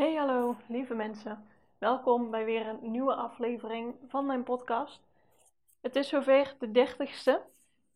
Hey 0.00 0.14
hallo 0.14 0.56
lieve 0.66 0.94
mensen, 0.94 1.46
welkom 1.78 2.30
bij 2.30 2.44
weer 2.44 2.66
een 2.66 2.90
nieuwe 2.90 3.14
aflevering 3.14 3.94
van 4.08 4.26
mijn 4.26 4.42
podcast. 4.42 5.00
Het 5.80 5.96
is 5.96 6.08
zover 6.08 6.54
de 6.58 6.70
dertigste. 6.70 7.42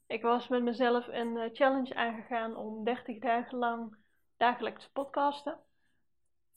Ik 0.07 0.23
was 0.23 0.49
met 0.49 0.63
mezelf 0.63 1.07
een 1.09 1.37
eh, 1.37 1.51
challenge 1.53 1.95
aangegaan 1.95 2.57
om 2.57 2.85
30 2.85 3.19
dagen 3.19 3.59
lang 3.59 3.97
dagelijks 4.37 4.85
te 4.85 4.93
podcasten. 4.93 5.59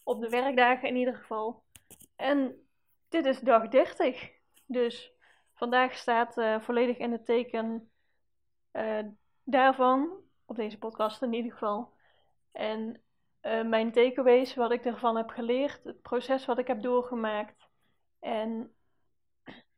Op 0.04 0.22
de 0.22 0.30
werkdagen 0.30 0.88
in 0.88 0.96
ieder 0.96 1.16
geval. 1.16 1.64
En 2.16 2.68
dit 3.10 3.26
is 3.26 3.40
dag 3.40 3.68
30. 3.68 4.32
Dus 4.66 5.12
vandaag 5.54 5.96
staat 5.96 6.38
uh, 6.38 6.60
volledig 6.60 6.98
in 6.98 7.12
het 7.12 7.26
teken 7.26 7.92
uh, 8.74 9.00
daarvan, 9.44 10.10
op 10.46 10.56
deze 10.56 10.78
podcast 10.78 11.22
in 11.22 11.34
ieder 11.34 11.52
geval. 11.52 11.94
En 12.52 13.02
uh, 13.48 13.64
mijn 13.64 13.92
takeaways, 13.92 14.56
wat 14.56 14.72
ik 14.72 14.86
ervan 14.86 15.18
heb 15.18 15.30
geleerd, 15.30 15.84
het 15.84 16.02
proces 16.02 16.46
wat 16.46 16.58
ik 16.58 16.68
heb 16.68 16.82
doorgemaakt 16.82 17.68
en 18.20 18.76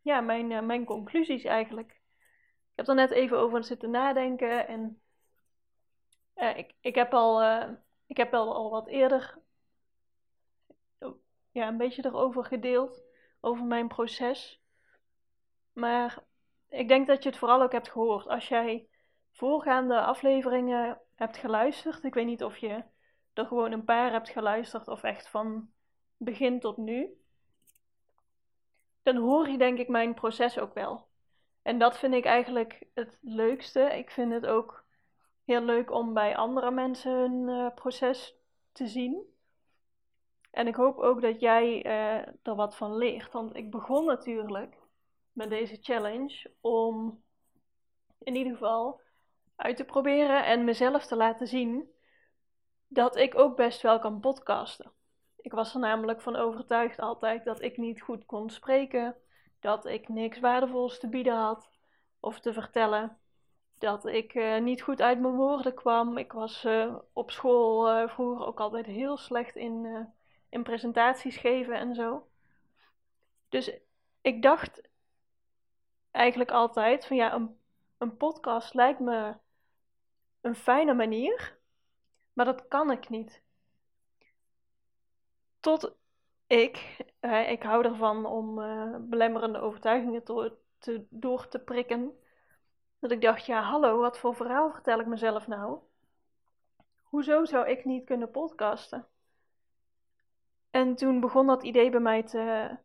ja, 0.01 0.21
mijn, 0.21 0.51
uh, 0.51 0.61
mijn 0.61 0.85
conclusies 0.85 1.43
eigenlijk. 1.43 1.91
Ik 1.91 2.75
heb 2.75 2.87
er 2.87 2.95
net 2.95 3.11
even 3.11 3.37
over 3.37 3.63
zitten 3.63 3.89
nadenken 3.89 4.67
en 4.67 5.01
uh, 6.35 6.57
ik, 6.57 6.73
ik 6.81 6.95
heb 6.95 7.13
al, 7.13 7.43
ik 8.05 8.17
heb 8.17 8.33
al, 8.33 8.55
al 8.55 8.69
wat 8.69 8.87
eerder 8.87 9.39
ja, 11.51 11.67
een 11.67 11.77
beetje 11.77 12.05
erover 12.05 12.45
gedeeld, 12.45 13.03
over 13.39 13.65
mijn 13.65 13.87
proces. 13.87 14.61
Maar 15.73 16.23
ik 16.69 16.87
denk 16.87 17.07
dat 17.07 17.23
je 17.23 17.29
het 17.29 17.37
vooral 17.37 17.61
ook 17.61 17.71
hebt 17.71 17.89
gehoord. 17.89 18.27
Als 18.27 18.47
jij 18.47 18.87
voorgaande 19.31 20.01
afleveringen 20.01 21.01
hebt 21.15 21.37
geluisterd, 21.37 22.03
ik 22.03 22.13
weet 22.13 22.25
niet 22.25 22.43
of 22.43 22.57
je 22.57 22.83
er 23.39 23.45
gewoon 23.45 23.71
een 23.71 23.83
paar 23.83 24.11
hebt 24.11 24.29
geluisterd 24.29 24.87
of 24.87 25.03
echt 25.03 25.29
van 25.29 25.69
begin 26.17 26.59
tot 26.59 26.77
nu, 26.77 27.17
dan 29.03 29.15
hoor 29.15 29.47
je 29.47 29.57
denk 29.57 29.77
ik 29.77 29.87
mijn 29.87 30.13
proces 30.13 30.59
ook 30.59 30.73
wel. 30.73 31.07
En 31.61 31.79
dat 31.79 31.97
vind 31.97 32.13
ik 32.13 32.25
eigenlijk 32.25 32.83
het 32.93 33.17
leukste. 33.21 33.79
Ik 33.79 34.09
vind 34.11 34.33
het 34.33 34.45
ook 34.45 34.85
heel 35.43 35.61
leuk 35.61 35.91
om 35.91 36.13
bij 36.13 36.35
andere 36.35 36.71
mensen 36.71 37.11
hun 37.11 37.47
uh, 37.47 37.73
proces 37.75 38.35
te 38.71 38.87
zien. 38.87 39.37
En 40.51 40.67
ik 40.67 40.75
hoop 40.75 40.97
ook 40.97 41.21
dat 41.21 41.39
jij 41.39 41.85
uh, 41.85 42.27
er 42.43 42.55
wat 42.55 42.75
van 42.75 42.95
leert. 42.95 43.31
Want 43.31 43.55
ik 43.55 43.71
begon 43.71 44.05
natuurlijk 44.05 44.77
met 45.31 45.49
deze 45.49 45.77
challenge 45.81 46.51
om 46.61 47.23
in 48.19 48.35
ieder 48.35 48.53
geval 48.53 49.01
uit 49.55 49.77
te 49.77 49.85
proberen 49.85 50.45
en 50.45 50.63
mezelf 50.63 51.05
te 51.05 51.15
laten 51.15 51.47
zien 51.47 51.89
dat 52.89 53.15
ik 53.15 53.37
ook 53.37 53.55
best 53.55 53.81
wel 53.81 53.99
kan 53.99 54.19
podcasten. 54.19 54.91
Ik 55.37 55.51
was 55.51 55.73
er 55.73 55.79
namelijk 55.79 56.21
van 56.21 56.35
overtuigd 56.35 56.99
altijd 56.99 57.43
dat 57.43 57.61
ik 57.61 57.77
niet 57.77 58.01
goed 58.01 58.25
kon 58.25 58.49
spreken, 58.49 59.15
dat 59.59 59.85
ik 59.85 60.07
niks 60.07 60.39
waardevols 60.39 60.99
te 60.99 61.09
bieden 61.09 61.35
had 61.35 61.69
of 62.19 62.39
te 62.39 62.53
vertellen, 62.53 63.17
dat 63.77 64.05
ik 64.05 64.33
uh, 64.33 64.57
niet 64.57 64.81
goed 64.81 65.01
uit 65.01 65.19
mijn 65.19 65.35
woorden 65.35 65.73
kwam. 65.73 66.17
Ik 66.17 66.31
was 66.31 66.65
uh, 66.65 66.95
op 67.13 67.31
school 67.31 67.91
uh, 67.91 68.09
vroeger 68.09 68.45
ook 68.45 68.59
altijd 68.59 68.85
heel 68.85 69.17
slecht 69.17 69.55
in, 69.55 70.07
in 70.49 70.63
presentaties 70.63 71.37
geven 71.37 71.73
en 71.73 71.95
zo. 71.95 72.27
Dus 73.49 73.71
ik 74.21 74.41
dacht 74.41 74.81
eigenlijk 76.11 76.51
altijd 76.51 77.05
van 77.05 77.17
ja, 77.17 77.33
een, 77.33 77.59
een 77.97 78.17
podcast 78.17 78.73
lijkt 78.73 78.99
me 78.99 79.33
een 80.41 80.55
fijne 80.55 80.93
manier 80.93 81.58
maar 82.39 82.47
dat 82.47 82.67
kan 82.67 82.91
ik 82.91 83.09
niet. 83.09 83.43
Tot 85.59 85.95
ik, 86.47 87.05
uh, 87.21 87.51
ik 87.51 87.63
hou 87.63 87.85
ervan 87.85 88.25
om 88.25 88.59
uh, 88.59 88.95
belemmerende 88.99 89.59
overtuigingen 89.59 90.23
door 91.09 91.47
te 91.47 91.59
prikken. 91.59 92.19
Dat 92.99 93.11
ik 93.11 93.21
dacht, 93.21 93.45
ja 93.45 93.61
hallo, 93.61 93.99
wat 93.99 94.19
voor 94.19 94.35
verhaal 94.35 94.71
vertel 94.71 94.99
ik 94.99 95.05
mezelf 95.05 95.47
nou? 95.47 95.79
Hoezo 97.01 97.45
zou 97.45 97.67
ik 97.67 97.85
niet 97.85 98.05
kunnen 98.05 98.31
podcasten? 98.31 99.07
En 100.69 100.95
toen 100.95 101.19
begon 101.19 101.47
dat 101.47 101.63
idee 101.63 101.89
bij 101.89 101.99
mij 101.99 102.23
te, 102.23 102.77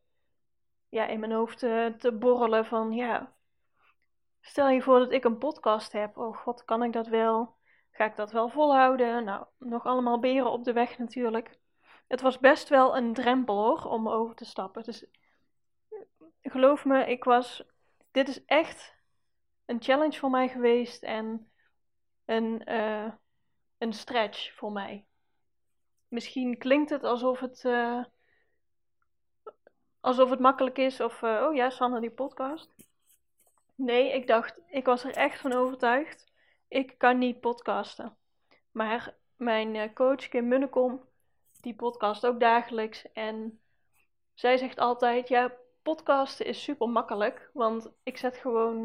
ja, 0.89 1.07
in 1.07 1.21
mijn 1.21 1.33
hoofd 1.33 1.59
te, 1.59 1.95
te 1.99 2.13
borrelen 2.13 2.67
van, 2.67 2.93
ja, 2.93 3.33
stel 4.41 4.69
je 4.69 4.83
voor 4.83 4.99
dat 4.99 5.13
ik 5.13 5.25
een 5.25 5.39
podcast 5.39 5.93
heb. 5.93 6.17
Oh 6.17 6.37
god, 6.37 6.65
kan 6.65 6.83
ik 6.83 6.93
dat 6.93 7.07
wel? 7.07 7.63
Ga 7.95 8.05
ik 8.05 8.17
dat 8.17 8.33
wel 8.33 8.49
volhouden? 8.49 9.25
Nou, 9.25 9.47
nog 9.59 9.85
allemaal 9.85 10.19
beren 10.19 10.51
op 10.51 10.65
de 10.65 10.73
weg 10.73 10.99
natuurlijk. 10.99 11.59
Het 12.07 12.21
was 12.21 12.39
best 12.39 12.69
wel 12.69 12.97
een 12.97 13.13
drempel 13.13 13.57
hoor, 13.57 13.85
om 13.85 14.09
over 14.09 14.35
te 14.35 14.45
stappen. 14.45 14.83
Dus 14.83 15.07
geloof 16.43 16.85
me, 16.85 17.07
ik 17.07 17.25
was. 17.25 17.65
Dit 18.11 18.29
is 18.29 18.45
echt 18.45 18.95
een 19.65 19.83
challenge 19.83 20.19
voor 20.19 20.31
mij 20.31 20.49
geweest 20.49 21.03
en 21.03 21.51
een, 22.25 22.63
uh, 22.73 23.13
een 23.79 23.93
stretch 23.93 24.55
voor 24.55 24.73
mij. 24.73 25.07
Misschien 26.09 26.59
klinkt 26.59 26.91
het 26.91 27.05
alsof 27.05 27.41
het. 27.41 27.65
Uh, 27.65 28.05
alsof 30.01 30.31
het 30.31 30.41
makkelijk 30.41 30.79
is 30.79 31.01
of. 31.01 31.23
Oh 31.23 31.55
ja, 31.55 31.71
Sanne, 31.71 32.01
die 32.01 32.11
podcast. 32.11 32.75
Nee, 33.75 34.13
ik 34.13 34.27
dacht, 34.27 34.61
ik 34.67 34.85
was 34.85 35.05
er 35.05 35.17
echt 35.17 35.41
van 35.41 35.53
overtuigd 35.53 36.33
ik 36.75 36.99
kan 36.99 37.19
niet 37.19 37.41
podcasten. 37.41 38.17
Maar 38.71 39.17
mijn 39.37 39.77
eh, 39.77 39.93
coach 39.93 40.29
Kim 40.29 40.49
Munnekom, 40.49 41.09
die 41.61 41.75
podcast 41.75 42.27
ook 42.27 42.41
dagelijks. 42.41 43.13
En 43.13 43.61
zij 44.35 44.57
zegt 44.57 44.79
altijd, 44.79 45.29
ja, 45.29 45.53
podcasten 45.83 46.47
is 46.47 46.63
super 46.63 46.89
makkelijk. 46.89 47.51
Want 47.53 47.93
ik 48.03 48.17
zet 48.17 48.37
gewoon 48.37 48.83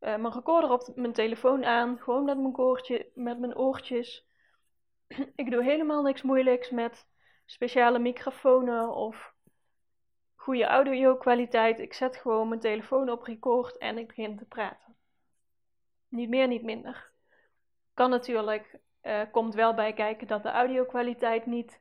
uh, 0.00 0.16
mijn 0.16 0.32
recorder 0.32 0.70
op 0.70 0.92
mijn 0.94 1.12
telefoon 1.12 1.64
aan. 1.64 1.98
Gewoon 1.98 2.24
met 2.24 2.38
mijn, 2.38 2.52
koortje, 2.52 3.10
met 3.14 3.38
mijn 3.38 3.56
oortjes. 3.56 4.26
ik 5.42 5.50
doe 5.50 5.62
helemaal 5.62 6.02
niks 6.02 6.22
moeilijks 6.22 6.70
met 6.70 7.06
speciale 7.44 7.98
microfoons 7.98 8.94
of 8.96 9.34
goede 10.34 10.64
audio 10.64 11.16
kwaliteit. 11.16 11.78
Ik 11.78 11.92
zet 11.94 12.16
gewoon 12.16 12.48
mijn 12.48 12.60
telefoon 12.60 13.10
op 13.10 13.22
record 13.22 13.78
en 13.78 13.98
ik 13.98 14.06
begin 14.06 14.36
te 14.36 14.44
praten. 14.44 14.97
Niet 16.08 16.28
meer, 16.28 16.48
niet 16.48 16.62
minder. 16.62 17.10
Kan 17.94 18.10
natuurlijk, 18.10 18.78
uh, 19.02 19.22
komt 19.30 19.54
wel 19.54 19.74
bij 19.74 19.92
kijken 19.92 20.26
dat 20.26 20.42
de 20.42 20.50
audio-kwaliteit 20.50 21.46
niet 21.46 21.80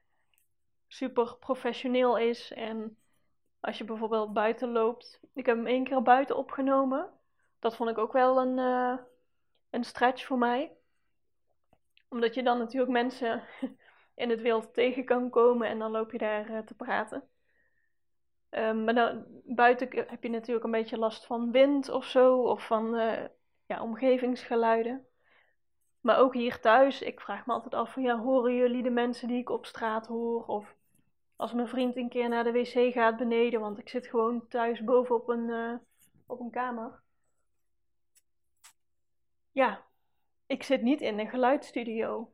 super 0.87 1.35
professioneel 1.39 2.17
is. 2.17 2.51
En 2.51 2.97
als 3.59 3.77
je 3.77 3.83
bijvoorbeeld 3.83 4.33
buiten 4.33 4.71
loopt. 4.71 5.19
Ik 5.33 5.45
heb 5.45 5.55
hem 5.55 5.67
één 5.67 5.83
keer 5.83 6.01
buiten 6.01 6.37
opgenomen. 6.37 7.09
Dat 7.59 7.75
vond 7.75 7.89
ik 7.89 7.97
ook 7.97 8.13
wel 8.13 8.41
een, 8.41 8.57
uh, 8.57 8.97
een 9.69 9.83
stretch 9.83 10.25
voor 10.25 10.37
mij. 10.37 10.71
Omdat 12.09 12.33
je 12.33 12.43
dan 12.43 12.57
natuurlijk 12.57 12.91
mensen 12.91 13.43
in 14.15 14.29
het 14.29 14.41
wild 14.41 14.73
tegen 14.73 15.05
kan 15.05 15.29
komen 15.29 15.67
en 15.67 15.79
dan 15.79 15.91
loop 15.91 16.11
je 16.11 16.17
daar 16.17 16.49
uh, 16.49 16.59
te 16.59 16.75
praten. 16.75 17.29
Um, 18.49 18.83
maar 18.83 18.93
dan, 18.93 19.25
buiten 19.43 19.89
heb 20.07 20.23
je 20.23 20.29
natuurlijk 20.29 20.65
een 20.65 20.71
beetje 20.71 20.97
last 20.97 21.25
van 21.25 21.51
wind 21.51 21.89
of 21.89 22.05
zo, 22.05 22.41
of 22.41 22.65
van 22.65 22.95
ja, 23.67 23.81
omgevingsgeluiden. 23.81 25.05
Maar 26.01 26.17
ook 26.17 26.33
hier 26.33 26.59
thuis, 26.59 27.01
ik 27.01 27.21
vraag 27.21 27.45
me 27.45 27.53
altijd 27.53 27.73
af 27.73 27.93
van 27.93 28.03
ja, 28.03 28.19
horen 28.19 28.55
jullie 28.55 28.83
de 28.83 28.89
mensen 28.89 29.27
die 29.27 29.39
ik 29.39 29.49
op 29.49 29.65
straat 29.65 30.07
hoor? 30.07 30.45
Of 30.45 30.75
als 31.35 31.53
mijn 31.53 31.67
vriend 31.67 31.95
een 31.95 32.09
keer 32.09 32.29
naar 32.29 32.43
de 32.43 32.51
wc 32.51 32.93
gaat 32.93 33.17
beneden, 33.17 33.59
want 33.59 33.77
ik 33.77 33.89
zit 33.89 34.07
gewoon 34.07 34.47
thuis 34.47 34.83
boven 34.83 35.15
op 35.15 35.29
een, 35.29 35.47
uh, 35.47 35.75
op 36.27 36.39
een 36.39 36.51
kamer. 36.51 37.01
Ja, 39.51 39.85
ik 40.45 40.63
zit 40.63 40.81
niet 40.81 41.01
in 41.01 41.19
een 41.19 41.29
geluidsstudio. 41.29 42.31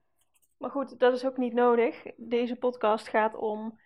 Maar 0.58 0.70
goed, 0.70 1.00
dat 1.00 1.14
is 1.14 1.26
ook 1.26 1.38
niet 1.38 1.54
nodig. 1.54 2.04
Deze 2.18 2.56
podcast 2.56 3.08
gaat 3.08 3.36
om 3.36 3.80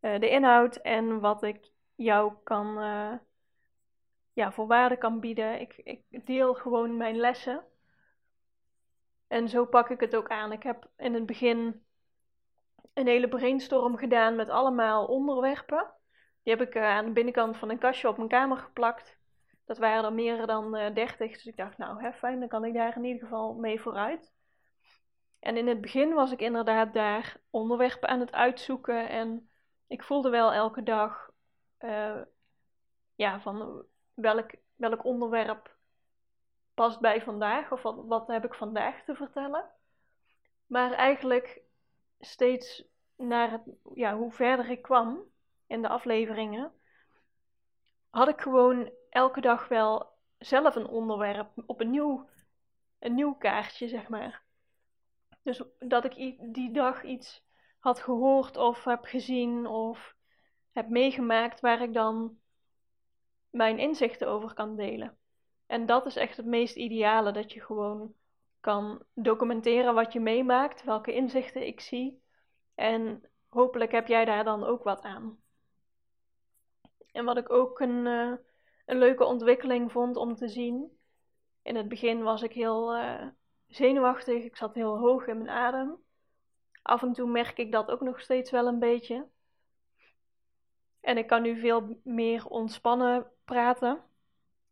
uh, 0.00 0.20
de 0.20 0.28
inhoud 0.28 0.76
en 0.76 1.20
wat 1.20 1.42
ik 1.42 1.70
jou 1.94 2.32
kan, 2.44 2.82
uh, 2.82 3.12
ja, 4.32 4.52
voor 4.52 4.66
waarde 4.66 4.96
kan 4.96 5.20
bieden. 5.20 5.60
Ik, 5.60 5.76
ik 5.76 6.26
deel 6.26 6.54
gewoon 6.54 6.96
mijn 6.96 7.16
lessen. 7.16 7.64
En 9.26 9.48
zo 9.48 9.64
pak 9.64 9.90
ik 9.90 10.00
het 10.00 10.16
ook 10.16 10.28
aan. 10.28 10.52
Ik 10.52 10.62
heb 10.62 10.88
in 10.96 11.14
het 11.14 11.26
begin 11.26 11.84
een 12.92 13.06
hele 13.06 13.28
brainstorm 13.28 13.96
gedaan 13.96 14.36
met 14.36 14.48
allemaal 14.48 15.06
onderwerpen. 15.06 15.92
Die 16.42 16.56
heb 16.56 16.68
ik 16.68 16.74
uh, 16.74 16.82
aan 16.82 17.04
de 17.04 17.12
binnenkant 17.12 17.56
van 17.56 17.70
een 17.70 17.78
kastje 17.78 18.08
op 18.08 18.16
mijn 18.16 18.28
kamer 18.28 18.56
geplakt. 18.56 19.18
Dat 19.64 19.78
waren 19.78 20.04
er 20.04 20.12
meer 20.12 20.46
dan 20.46 20.76
uh, 20.76 20.94
30. 20.94 21.32
Dus 21.32 21.46
ik 21.46 21.56
dacht, 21.56 21.78
nou 21.78 22.02
hè, 22.02 22.12
fijn, 22.12 22.40
dan 22.40 22.48
kan 22.48 22.64
ik 22.64 22.74
daar 22.74 22.96
in 22.96 23.04
ieder 23.04 23.22
geval 23.22 23.54
mee 23.54 23.80
vooruit. 23.80 24.32
En 25.38 25.56
in 25.56 25.66
het 25.66 25.80
begin 25.80 26.14
was 26.14 26.32
ik 26.32 26.40
inderdaad 26.40 26.94
daar 26.94 27.36
onderwerpen 27.50 28.08
aan 28.08 28.20
het 28.20 28.32
uitzoeken. 28.32 29.08
En 29.08 29.50
ik 29.86 30.02
voelde 30.02 30.30
wel 30.30 30.52
elke 30.52 30.82
dag 30.82 31.30
uh, 31.80 32.20
ja, 33.14 33.40
van 33.40 33.84
welk, 34.22 34.50
welk 34.76 35.04
onderwerp 35.04 35.76
past 36.74 37.00
bij 37.00 37.22
vandaag 37.22 37.72
of 37.72 37.82
wat, 37.82 38.26
heb 38.26 38.44
ik 38.44 38.54
vandaag 38.54 39.04
te 39.04 39.14
vertellen. 39.14 39.70
Maar 40.66 40.92
eigenlijk 40.92 41.60
steeds 42.20 42.84
naar 43.16 43.50
het, 43.50 43.62
ja, 43.94 44.16
hoe 44.16 44.32
verder 44.32 44.70
ik 44.70 44.82
kwam 44.82 45.22
in 45.66 45.82
de 45.82 45.88
afleveringen, 45.88 46.72
had 48.10 48.28
ik 48.28 48.40
gewoon 48.40 48.92
elke 49.10 49.40
dag 49.40 49.68
wel 49.68 50.12
zelf 50.38 50.74
een 50.74 50.86
onderwerp 50.86 51.50
op 51.66 51.80
een 51.80 51.90
nieuw, 51.90 52.28
een 52.98 53.14
nieuw 53.14 53.34
kaartje, 53.34 53.88
zeg 53.88 54.08
maar. 54.08 54.42
Dus 55.42 55.62
dat 55.78 56.04
ik 56.04 56.38
die 56.54 56.72
dag 56.72 57.04
iets 57.04 57.44
had 57.78 58.00
gehoord 58.00 58.56
of 58.56 58.84
heb 58.84 59.04
gezien 59.04 59.66
of 59.66 60.14
heb 60.72 60.88
meegemaakt 60.88 61.60
waar 61.60 61.82
ik 61.82 61.94
dan 61.94 62.38
mijn 63.52 63.78
inzichten 63.78 64.28
over 64.28 64.54
kan 64.54 64.76
delen. 64.76 65.16
En 65.66 65.86
dat 65.86 66.06
is 66.06 66.16
echt 66.16 66.36
het 66.36 66.46
meest 66.46 66.76
ideale, 66.76 67.32
dat 67.32 67.52
je 67.52 67.60
gewoon 67.60 68.14
kan 68.60 69.02
documenteren 69.14 69.94
wat 69.94 70.12
je 70.12 70.20
meemaakt, 70.20 70.84
welke 70.84 71.14
inzichten 71.14 71.66
ik 71.66 71.80
zie. 71.80 72.22
En 72.74 73.30
hopelijk 73.48 73.92
heb 73.92 74.06
jij 74.06 74.24
daar 74.24 74.44
dan 74.44 74.64
ook 74.64 74.82
wat 74.82 75.02
aan. 75.02 75.38
En 77.12 77.24
wat 77.24 77.36
ik 77.36 77.52
ook 77.52 77.80
een, 77.80 78.06
uh, 78.06 78.32
een 78.86 78.98
leuke 78.98 79.24
ontwikkeling 79.24 79.92
vond 79.92 80.16
om 80.16 80.34
te 80.34 80.48
zien. 80.48 80.98
In 81.62 81.76
het 81.76 81.88
begin 81.88 82.22
was 82.22 82.42
ik 82.42 82.52
heel 82.52 82.96
uh, 82.96 83.26
zenuwachtig, 83.66 84.44
ik 84.44 84.56
zat 84.56 84.74
heel 84.74 84.98
hoog 84.98 85.26
in 85.26 85.36
mijn 85.36 85.50
adem. 85.50 85.96
Af 86.82 87.02
en 87.02 87.12
toe 87.12 87.30
merk 87.30 87.58
ik 87.58 87.72
dat 87.72 87.90
ook 87.90 88.00
nog 88.00 88.20
steeds 88.20 88.50
wel 88.50 88.66
een 88.66 88.78
beetje. 88.78 89.26
En 91.00 91.18
ik 91.18 91.26
kan 91.26 91.42
nu 91.42 91.60
veel 91.60 92.00
meer 92.02 92.46
ontspannen 92.46 93.31
praten. 93.52 93.94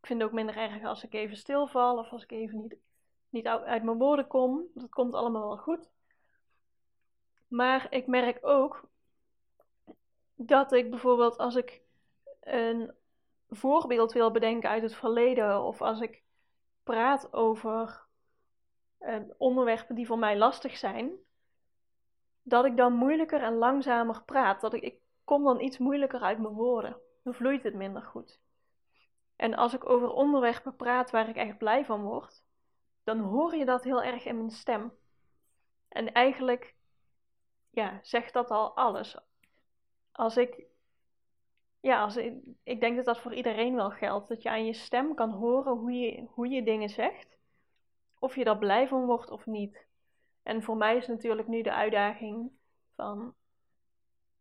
Ik 0.00 0.06
vind 0.06 0.21
het 0.21 0.29
ook 0.29 0.35
minder 0.35 0.56
erg 0.56 0.85
als 0.85 1.05
ik 1.05 1.15
even 1.15 1.37
stilval 1.37 1.99
of 1.99 2.11
als 2.11 2.23
ik 2.23 2.31
even 2.31 2.61
niet, 2.61 2.77
niet 3.29 3.47
uit 3.47 3.82
mijn 3.82 3.99
woorden 3.99 4.27
kom. 4.27 4.67
Dat 4.75 4.88
komt 4.88 5.15
allemaal 5.15 5.49
wel 5.49 5.56
goed. 5.56 5.91
Maar 7.49 7.87
ik 7.91 8.06
merk 8.06 8.38
ook 8.47 8.88
dat 10.35 10.73
ik 10.73 10.91
bijvoorbeeld 10.91 11.38
als 11.38 11.55
ik 11.56 11.82
een 12.41 12.94
voorbeeld 13.49 14.12
wil 14.12 14.31
bedenken 14.31 14.69
uit 14.69 14.82
het 14.82 14.94
verleden 14.94 15.62
of 15.62 15.82
als 15.82 16.00
ik 16.00 16.23
praat 16.82 17.32
over 17.32 18.06
uh, 19.00 19.17
onderwerpen 19.37 19.94
die 19.94 20.06
voor 20.06 20.19
mij 20.19 20.38
lastig 20.38 20.77
zijn, 20.77 21.12
dat 22.43 22.65
ik 22.65 22.77
dan 22.77 22.93
moeilijker 22.93 23.43
en 23.43 23.55
langzamer 23.55 24.23
praat. 24.25 24.61
Dat 24.61 24.75
ik, 24.75 24.82
ik 24.82 25.00
kom 25.25 25.44
dan 25.44 25.61
iets 25.61 25.79
moeilijker 25.79 26.21
uit 26.21 26.38
mijn 26.38 26.55
woorden. 26.55 26.97
Dan 27.23 27.35
vloeit 27.35 27.62
het 27.62 27.75
minder 27.75 28.03
goed. 28.03 28.41
En 29.40 29.54
als 29.54 29.75
ik 29.75 29.88
over 29.88 30.10
onderwerpen 30.10 30.76
praat 30.76 31.10
waar 31.10 31.28
ik 31.28 31.37
echt 31.37 31.58
blij 31.58 31.84
van 31.84 32.02
word, 32.02 32.42
dan 33.04 33.19
hoor 33.19 33.54
je 33.54 33.64
dat 33.64 33.84
heel 33.84 34.02
erg 34.02 34.25
in 34.25 34.37
mijn 34.37 34.50
stem. 34.50 34.92
En 35.88 36.12
eigenlijk, 36.12 36.75
ja, 37.70 37.98
zegt 38.02 38.32
dat 38.32 38.50
al 38.50 38.76
alles. 38.76 39.16
Als 40.12 40.37
ik, 40.37 40.64
ja, 41.81 42.02
als 42.02 42.16
ik, 42.16 42.34
ik 42.62 42.81
denk 42.81 42.96
dat 42.96 43.04
dat 43.04 43.20
voor 43.20 43.34
iedereen 43.34 43.75
wel 43.75 43.90
geldt. 43.90 44.28
Dat 44.28 44.42
je 44.42 44.50
aan 44.50 44.64
je 44.64 44.72
stem 44.72 45.14
kan 45.14 45.31
horen 45.31 45.76
hoe 45.76 45.93
je, 45.93 46.26
hoe 46.31 46.48
je 46.48 46.62
dingen 46.62 46.88
zegt. 46.88 47.38
Of 48.19 48.36
je 48.36 48.44
daar 48.44 48.58
blij 48.58 48.88
van 48.88 49.06
wordt 49.06 49.31
of 49.31 49.46
niet. 49.46 49.86
En 50.43 50.62
voor 50.62 50.76
mij 50.76 50.96
is 50.96 51.06
natuurlijk 51.06 51.48
nu 51.48 51.62
de 51.62 51.72
uitdaging 51.72 52.50
van 52.94 53.34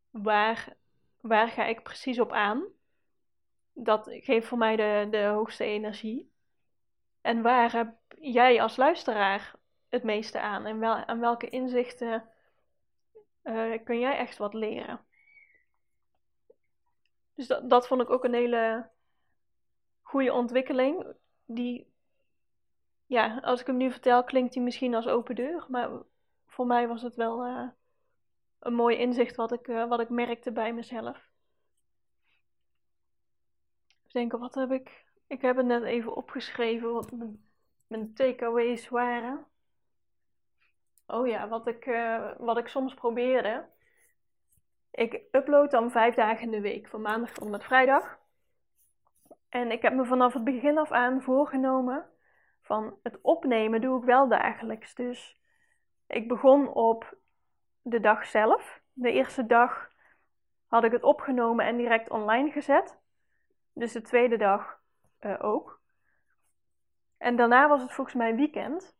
waar, 0.09 0.75
waar 1.19 1.47
ga 1.47 1.65
ik 1.65 1.83
precies 1.83 2.19
op 2.19 2.31
aan? 2.31 2.77
Dat 3.83 4.07
geeft 4.11 4.47
voor 4.47 4.57
mij 4.57 4.75
de, 4.75 5.07
de 5.11 5.23
hoogste 5.23 5.63
energie. 5.63 6.31
En 7.21 7.41
waar 7.41 7.71
heb 7.71 7.95
jij 8.19 8.61
als 8.61 8.75
luisteraar 8.75 9.55
het 9.89 10.03
meeste 10.03 10.39
aan? 10.39 10.65
En 10.65 10.79
wel, 10.79 10.95
aan 10.95 11.19
welke 11.19 11.49
inzichten 11.49 12.29
uh, 13.43 13.83
kun 13.83 13.99
jij 13.99 14.17
echt 14.17 14.37
wat 14.37 14.53
leren? 14.53 14.99
Dus 17.35 17.47
dat, 17.47 17.69
dat 17.69 17.87
vond 17.87 18.01
ik 18.01 18.09
ook 18.09 18.23
een 18.23 18.33
hele 18.33 18.89
goede 20.01 20.33
ontwikkeling. 20.33 21.05
Die 21.45 21.93
ja, 23.05 23.39
als 23.41 23.59
ik 23.59 23.67
hem 23.67 23.77
nu 23.77 23.91
vertel, 23.91 24.23
klinkt 24.23 24.53
hij 24.53 24.63
misschien 24.63 24.95
als 24.95 25.07
open 25.07 25.35
deur. 25.35 25.65
Maar 25.67 25.89
voor 26.47 26.65
mij 26.65 26.87
was 26.87 27.01
het 27.01 27.15
wel 27.15 27.45
uh, 27.45 27.69
een 28.59 28.73
mooi 28.73 28.97
inzicht 28.97 29.35
wat 29.35 29.51
ik, 29.51 29.67
uh, 29.67 29.87
wat 29.87 29.99
ik 29.99 30.09
merkte 30.09 30.51
bij 30.51 30.73
mezelf. 30.73 31.29
Even 34.09 34.21
denken, 34.21 34.39
wat 34.39 34.55
heb 34.55 34.71
ik. 34.71 35.05
Ik 35.27 35.41
heb 35.41 35.57
het 35.57 35.65
net 35.65 35.83
even 35.83 36.15
opgeschreven 36.15 36.93
wat 36.93 37.11
mijn, 37.87 38.13
takeaways 38.13 38.89
waren. 38.89 39.45
Oh 41.07 41.27
ja, 41.27 41.47
wat 41.47 41.67
ik, 41.67 41.85
uh, 41.85 42.31
wat 42.37 42.57
ik 42.57 42.67
soms 42.67 42.93
probeerde. 42.93 43.65
Ik 44.91 45.21
upload 45.31 45.71
dan 45.71 45.91
vijf 45.91 46.15
dagen 46.15 46.43
in 46.43 46.51
de 46.51 46.61
week, 46.61 46.87
van 46.87 47.01
maandag 47.01 47.31
tot 47.31 47.49
met 47.49 47.63
vrijdag. 47.63 48.19
En 49.49 49.71
ik 49.71 49.81
heb 49.81 49.93
me 49.93 50.05
vanaf 50.05 50.33
het 50.33 50.43
begin 50.43 50.77
af 50.77 50.91
aan 50.91 51.21
voorgenomen 51.21 52.09
van 52.61 52.99
het 53.03 53.19
opnemen 53.21 53.81
doe 53.81 53.99
ik 53.99 54.05
wel 54.05 54.27
dagelijks. 54.27 54.95
Dus 54.95 55.39
ik 56.07 56.27
begon 56.27 56.73
op 56.73 57.17
de 57.81 57.99
dag 57.99 58.25
zelf. 58.25 58.81
De 58.93 59.11
eerste 59.11 59.45
dag 59.45 59.91
had 60.67 60.83
ik 60.83 60.91
het 60.91 61.03
opgenomen 61.03 61.65
en 61.65 61.77
direct 61.77 62.09
online 62.09 62.51
gezet. 62.51 62.97
Dus 63.73 63.91
de 63.91 64.01
tweede 64.01 64.37
dag 64.37 64.79
uh, 65.21 65.35
ook. 65.39 65.81
En 67.17 67.35
daarna 67.35 67.67
was 67.67 67.81
het 67.81 67.91
volgens 67.91 68.15
mij 68.15 68.35
weekend. 68.35 68.97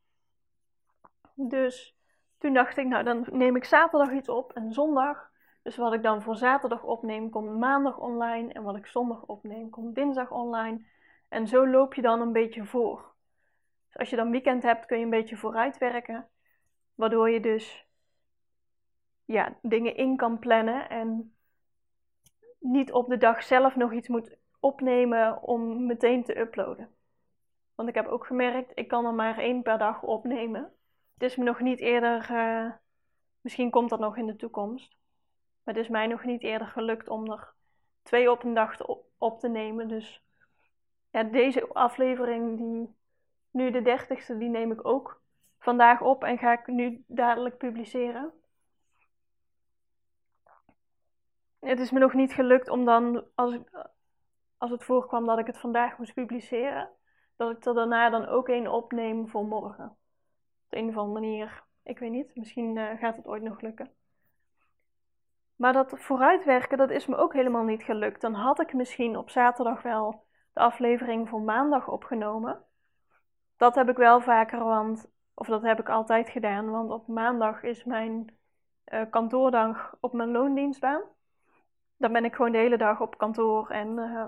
Dus 1.33 1.97
toen 2.37 2.53
dacht 2.53 2.77
ik, 2.77 2.87
nou 2.87 3.03
dan 3.03 3.25
neem 3.31 3.55
ik 3.55 3.63
zaterdag 3.63 4.11
iets 4.11 4.29
op 4.29 4.53
en 4.53 4.73
zondag. 4.73 5.31
Dus 5.61 5.77
wat 5.77 5.93
ik 5.93 6.03
dan 6.03 6.21
voor 6.21 6.35
zaterdag 6.35 6.83
opneem, 6.83 7.29
komt 7.29 7.59
maandag 7.59 7.97
online. 7.97 8.53
En 8.53 8.63
wat 8.63 8.75
ik 8.75 8.87
zondag 8.87 9.25
opneem, 9.25 9.69
komt 9.69 9.95
dinsdag 9.95 10.31
online. 10.31 10.85
En 11.29 11.47
zo 11.47 11.67
loop 11.67 11.93
je 11.93 12.01
dan 12.01 12.21
een 12.21 12.31
beetje 12.31 12.65
voor. 12.65 13.13
Dus 13.87 13.97
als 13.97 14.09
je 14.09 14.15
dan 14.15 14.31
weekend 14.31 14.63
hebt, 14.63 14.85
kun 14.85 14.97
je 14.97 15.03
een 15.03 15.09
beetje 15.09 15.37
vooruit 15.37 15.77
werken. 15.77 16.29
Waardoor 16.95 17.29
je 17.29 17.39
dus 17.39 17.87
ja, 19.25 19.57
dingen 19.61 19.95
in 19.95 20.15
kan 20.15 20.39
plannen 20.39 20.89
en 20.89 21.35
niet 22.59 22.91
op 22.91 23.09
de 23.09 23.17
dag 23.17 23.43
zelf 23.43 23.75
nog 23.75 23.93
iets 23.93 24.07
moet 24.07 24.37
opnemen 24.59 25.41
om 25.41 25.85
meteen 25.85 26.23
te 26.23 26.39
uploaden. 26.39 26.89
Want 27.75 27.89
ik 27.89 27.95
heb 27.95 28.07
ook 28.07 28.25
gemerkt, 28.25 28.71
ik 28.75 28.87
kan 28.87 29.05
er 29.05 29.13
maar 29.13 29.37
één 29.37 29.61
per 29.61 29.77
dag 29.77 30.03
opnemen. 30.03 30.73
Het 31.13 31.23
is 31.23 31.35
me 31.35 31.43
nog 31.43 31.59
niet 31.59 31.79
eerder, 31.79 32.31
uh, 32.31 32.71
misschien 33.41 33.69
komt 33.69 33.89
dat 33.89 33.99
nog 33.99 34.17
in 34.17 34.25
de 34.25 34.35
toekomst. 34.35 34.97
Maar 35.63 35.73
het 35.73 35.83
is 35.83 35.89
mij 35.89 36.07
nog 36.07 36.23
niet 36.23 36.43
eerder 36.43 36.67
gelukt 36.67 37.09
om 37.09 37.31
er 37.31 37.53
twee 38.03 38.31
op 38.31 38.43
een 38.43 38.53
dag 38.53 38.85
op, 39.17 39.39
te 39.39 39.47
nemen. 39.47 39.87
Dus 39.87 40.23
deze 41.31 41.67
aflevering 41.67 42.57
die 42.57 42.95
nu 43.51 43.71
de 43.71 43.81
dertigste, 43.81 44.37
die 44.37 44.49
neem 44.49 44.71
ik 44.71 44.85
ook 44.85 45.21
vandaag 45.59 46.01
op 46.01 46.23
en 46.23 46.37
ga 46.37 46.51
ik 46.59 46.67
nu 46.67 47.03
dadelijk 47.07 47.57
publiceren. 47.57 48.33
Het 51.59 51.79
is 51.79 51.91
me 51.91 51.99
nog 51.99 52.13
niet 52.13 52.33
gelukt 52.33 52.69
om 52.69 52.85
dan, 52.85 53.25
als, 53.35 53.57
als 54.59 54.71
het 54.71 54.83
voorkwam 54.83 55.25
dat 55.25 55.39
ik 55.39 55.45
het 55.45 55.57
vandaag 55.57 55.97
moest 55.97 56.13
publiceren, 56.13 56.89
dat 57.35 57.51
ik 57.51 57.65
er 57.65 57.73
daarna 57.73 58.09
dan 58.09 58.25
ook 58.25 58.49
één 58.49 58.67
opneem 58.67 59.29
voor 59.29 59.45
morgen. 59.45 59.85
Op 60.65 60.77
een 60.77 60.89
of 60.89 60.97
andere 60.97 61.19
manier, 61.19 61.63
ik 61.83 61.99
weet 61.99 62.11
niet, 62.11 62.35
misschien 62.35 62.75
uh, 62.75 62.99
gaat 62.99 63.15
het 63.15 63.27
ooit 63.27 63.43
nog 63.43 63.61
lukken. 63.61 63.91
Maar 65.55 65.73
dat 65.73 65.93
vooruitwerken, 65.95 66.77
dat 66.77 66.89
is 66.89 67.05
me 67.05 67.15
ook 67.15 67.33
helemaal 67.33 67.63
niet 67.63 67.83
gelukt. 67.83 68.21
Dan 68.21 68.33
had 68.33 68.61
ik 68.61 68.73
misschien 68.73 69.17
op 69.17 69.29
zaterdag 69.29 69.81
wel 69.81 70.25
de 70.53 70.59
aflevering 70.59 71.29
voor 71.29 71.41
maandag 71.41 71.87
opgenomen 71.87 72.63
dat 73.59 73.75
heb 73.75 73.89
ik 73.89 73.97
wel 73.97 74.21
vaker, 74.21 74.63
want, 74.63 75.11
of 75.33 75.47
dat 75.47 75.61
heb 75.61 75.79
ik 75.79 75.89
altijd 75.89 76.29
gedaan, 76.29 76.69
want 76.69 76.91
op 76.91 77.07
maandag 77.07 77.63
is 77.63 77.83
mijn 77.83 78.37
uh, 78.93 79.01
kantoordag 79.09 79.95
op 79.99 80.13
mijn 80.13 80.31
loondienstbaan. 80.31 81.01
Dan 81.97 82.13
ben 82.13 82.25
ik 82.25 82.35
gewoon 82.35 82.51
de 82.51 82.57
hele 82.57 82.77
dag 82.77 83.01
op 83.01 83.17
kantoor 83.17 83.69
en 83.69 83.97
uh, 83.97 84.25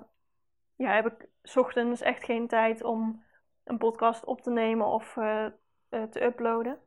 ja, 0.81 0.93
heb 0.93 1.05
ik 1.05 1.29
ochtends 1.55 2.01
echt 2.01 2.23
geen 2.23 2.47
tijd 2.47 2.83
om 2.83 3.23
een 3.63 3.77
podcast 3.77 4.25
op 4.25 4.41
te 4.41 4.51
nemen 4.51 4.88
of 4.88 5.15
uh, 5.15 5.45
te 5.89 6.23
uploaden. 6.23 6.79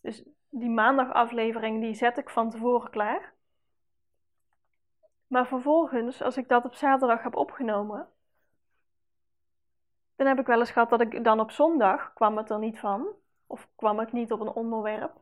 Dus 0.00 0.24
die 0.48 0.70
maandagaflevering 0.70 1.80
die 1.80 1.94
zet 1.94 2.18
ik 2.18 2.30
van 2.30 2.50
tevoren 2.50 2.90
klaar. 2.90 3.34
Maar 5.26 5.46
vervolgens, 5.46 6.22
als 6.22 6.36
ik 6.36 6.48
dat 6.48 6.64
op 6.64 6.74
zaterdag 6.74 7.22
heb 7.22 7.36
opgenomen, 7.36 8.08
dan 10.16 10.26
heb 10.26 10.38
ik 10.38 10.46
wel 10.46 10.58
eens 10.58 10.70
gehad 10.70 10.90
dat 10.90 11.00
ik 11.00 11.24
dan 11.24 11.40
op 11.40 11.50
zondag 11.50 12.12
kwam 12.12 12.36
het 12.36 12.50
er 12.50 12.58
niet 12.58 12.78
van. 12.78 13.06
Of 13.46 13.68
kwam 13.76 14.00
ik 14.00 14.12
niet 14.12 14.32
op 14.32 14.40
een 14.40 14.52
onderwerp. 14.52 15.20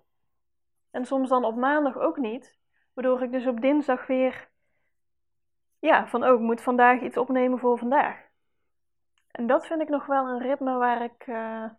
En 0.91 1.05
soms 1.05 1.29
dan 1.29 1.45
op 1.45 1.57
maandag 1.57 1.99
ook 1.99 2.17
niet. 2.17 2.59
Waardoor 2.95 3.23
ik 3.23 3.33
dus 3.33 3.47
op 3.47 3.61
dinsdag 3.61 4.07
weer. 4.07 4.51
Ja, 5.83 6.07
van 6.07 6.25
ook 6.25 6.39
oh, 6.39 6.45
moet 6.45 6.61
vandaag 6.61 7.01
iets 7.01 7.17
opnemen 7.17 7.59
voor 7.59 7.79
vandaag. 7.79 8.27
En 9.31 9.47
dat 9.47 9.67
vind 9.67 9.81
ik 9.81 9.89
nog 9.89 10.07
wel 10.07 10.29
een 10.29 10.39
ritme 10.39 10.77
waar 10.77 11.03
ik. 11.03 11.27
Uh, 11.27 11.71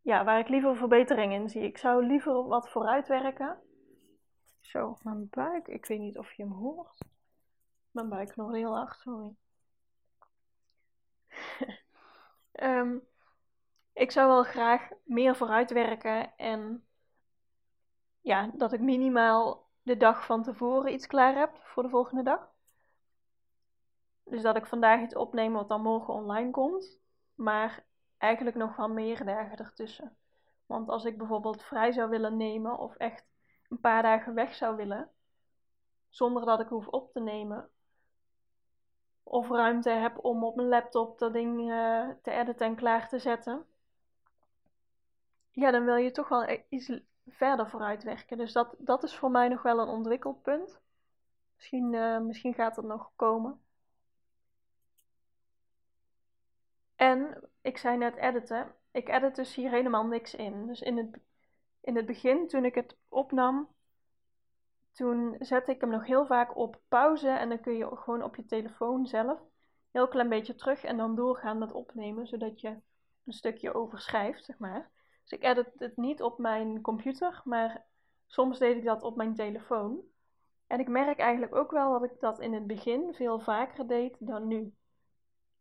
ja, 0.00 0.24
waar 0.24 0.38
ik 0.38 0.48
liever 0.48 0.76
verbetering 0.76 1.32
in 1.32 1.48
zie. 1.48 1.62
Ik 1.62 1.78
zou 1.78 2.06
liever 2.06 2.46
wat 2.46 2.70
vooruit 2.70 3.08
werken. 3.08 3.58
Zo, 4.60 4.98
mijn 5.02 5.28
buik. 5.30 5.68
Ik 5.68 5.86
weet 5.86 5.98
niet 5.98 6.18
of 6.18 6.32
je 6.32 6.42
hem 6.42 6.52
hoort. 6.52 7.04
Mijn 7.90 8.08
buik 8.08 8.36
nog 8.36 8.52
heel 8.52 8.76
hard, 8.76 8.98
sorry. 8.98 9.34
um, 12.52 13.02
ik 14.04 14.10
zou 14.10 14.28
wel 14.28 14.42
graag 14.42 14.90
meer 15.04 15.36
vooruit 15.36 15.70
werken 15.70 16.36
en 16.36 16.86
ja, 18.20 18.50
dat 18.54 18.72
ik 18.72 18.80
minimaal 18.80 19.68
de 19.82 19.96
dag 19.96 20.26
van 20.26 20.42
tevoren 20.42 20.92
iets 20.92 21.06
klaar 21.06 21.34
heb 21.34 21.50
voor 21.62 21.82
de 21.82 21.88
volgende 21.88 22.22
dag. 22.22 22.51
Dus 24.24 24.42
dat 24.42 24.56
ik 24.56 24.66
vandaag 24.66 25.00
iets 25.00 25.14
opneem 25.14 25.52
wat 25.52 25.68
dan 25.68 25.82
morgen 25.82 26.14
online 26.14 26.50
komt. 26.50 26.98
Maar 27.34 27.84
eigenlijk 28.18 28.56
nog 28.56 28.76
wel 28.76 28.88
meer 28.88 29.24
dagen 29.24 29.58
ertussen. 29.58 30.16
Want 30.66 30.88
als 30.88 31.04
ik 31.04 31.18
bijvoorbeeld 31.18 31.62
vrij 31.62 31.92
zou 31.92 32.10
willen 32.10 32.36
nemen 32.36 32.78
of 32.78 32.96
echt 32.96 33.24
een 33.68 33.80
paar 33.80 34.02
dagen 34.02 34.34
weg 34.34 34.54
zou 34.54 34.76
willen, 34.76 35.10
zonder 36.08 36.44
dat 36.44 36.60
ik 36.60 36.68
hoef 36.68 36.86
op 36.86 37.12
te 37.12 37.20
nemen, 37.20 37.70
of 39.22 39.48
ruimte 39.48 39.90
heb 39.90 40.24
om 40.24 40.44
op 40.44 40.56
mijn 40.56 40.68
laptop 40.68 41.18
dat 41.18 41.32
ding 41.32 41.70
uh, 41.70 42.08
te 42.22 42.30
editen 42.30 42.66
en 42.66 42.74
klaar 42.74 43.08
te 43.08 43.18
zetten, 43.18 43.66
ja, 45.50 45.70
dan 45.70 45.84
wil 45.84 45.96
je 45.96 46.10
toch 46.10 46.28
wel 46.28 46.48
e-, 46.48 46.64
iets 46.68 47.00
verder 47.26 47.70
vooruit 47.70 48.02
werken. 48.02 48.38
Dus 48.38 48.52
dat, 48.52 48.74
dat 48.78 49.02
is 49.02 49.16
voor 49.16 49.30
mij 49.30 49.48
nog 49.48 49.62
wel 49.62 49.78
een 49.78 49.88
ontwikkelpunt. 49.88 50.80
Misschien, 51.56 51.92
uh, 51.92 52.18
misschien 52.18 52.54
gaat 52.54 52.76
het 52.76 52.84
nog 52.84 53.10
komen. 53.16 53.61
En 57.02 57.48
ik 57.62 57.78
zei 57.78 57.96
net 57.96 58.16
editen. 58.16 58.74
Ik 58.92 59.08
edit 59.08 59.34
dus 59.34 59.54
hier 59.54 59.70
helemaal 59.70 60.06
niks 60.06 60.34
in. 60.34 60.66
Dus 60.66 60.80
in 60.80 60.96
het, 60.96 61.18
in 61.80 61.96
het 61.96 62.06
begin, 62.06 62.48
toen 62.48 62.64
ik 62.64 62.74
het 62.74 62.96
opnam, 63.08 63.68
toen 64.92 65.36
zette 65.38 65.70
ik 65.70 65.80
hem 65.80 65.90
nog 65.90 66.06
heel 66.06 66.26
vaak 66.26 66.56
op 66.56 66.80
pauze. 66.88 67.28
En 67.28 67.48
dan 67.48 67.60
kun 67.60 67.76
je 67.76 67.96
gewoon 67.96 68.22
op 68.22 68.36
je 68.36 68.44
telefoon 68.44 69.06
zelf 69.06 69.40
heel 69.90 70.08
klein 70.08 70.28
beetje 70.28 70.54
terug 70.54 70.84
en 70.84 70.96
dan 70.96 71.14
doorgaan 71.14 71.58
met 71.58 71.72
opnemen, 71.72 72.26
zodat 72.26 72.60
je 72.60 72.68
een 73.24 73.32
stukje 73.32 73.74
overschrijft, 73.74 74.44
zeg 74.44 74.58
maar. 74.58 74.90
Dus 75.22 75.38
ik 75.38 75.44
edit 75.44 75.72
het 75.74 75.96
niet 75.96 76.22
op 76.22 76.38
mijn 76.38 76.80
computer, 76.80 77.40
maar 77.44 77.84
soms 78.26 78.58
deed 78.58 78.76
ik 78.76 78.84
dat 78.84 79.02
op 79.02 79.16
mijn 79.16 79.34
telefoon. 79.34 80.00
En 80.66 80.80
ik 80.80 80.88
merk 80.88 81.18
eigenlijk 81.18 81.54
ook 81.54 81.70
wel 81.70 81.92
dat 81.92 82.10
ik 82.10 82.20
dat 82.20 82.40
in 82.40 82.52
het 82.52 82.66
begin 82.66 83.14
veel 83.14 83.40
vaker 83.40 83.86
deed 83.86 84.16
dan 84.18 84.46
nu. 84.46 84.74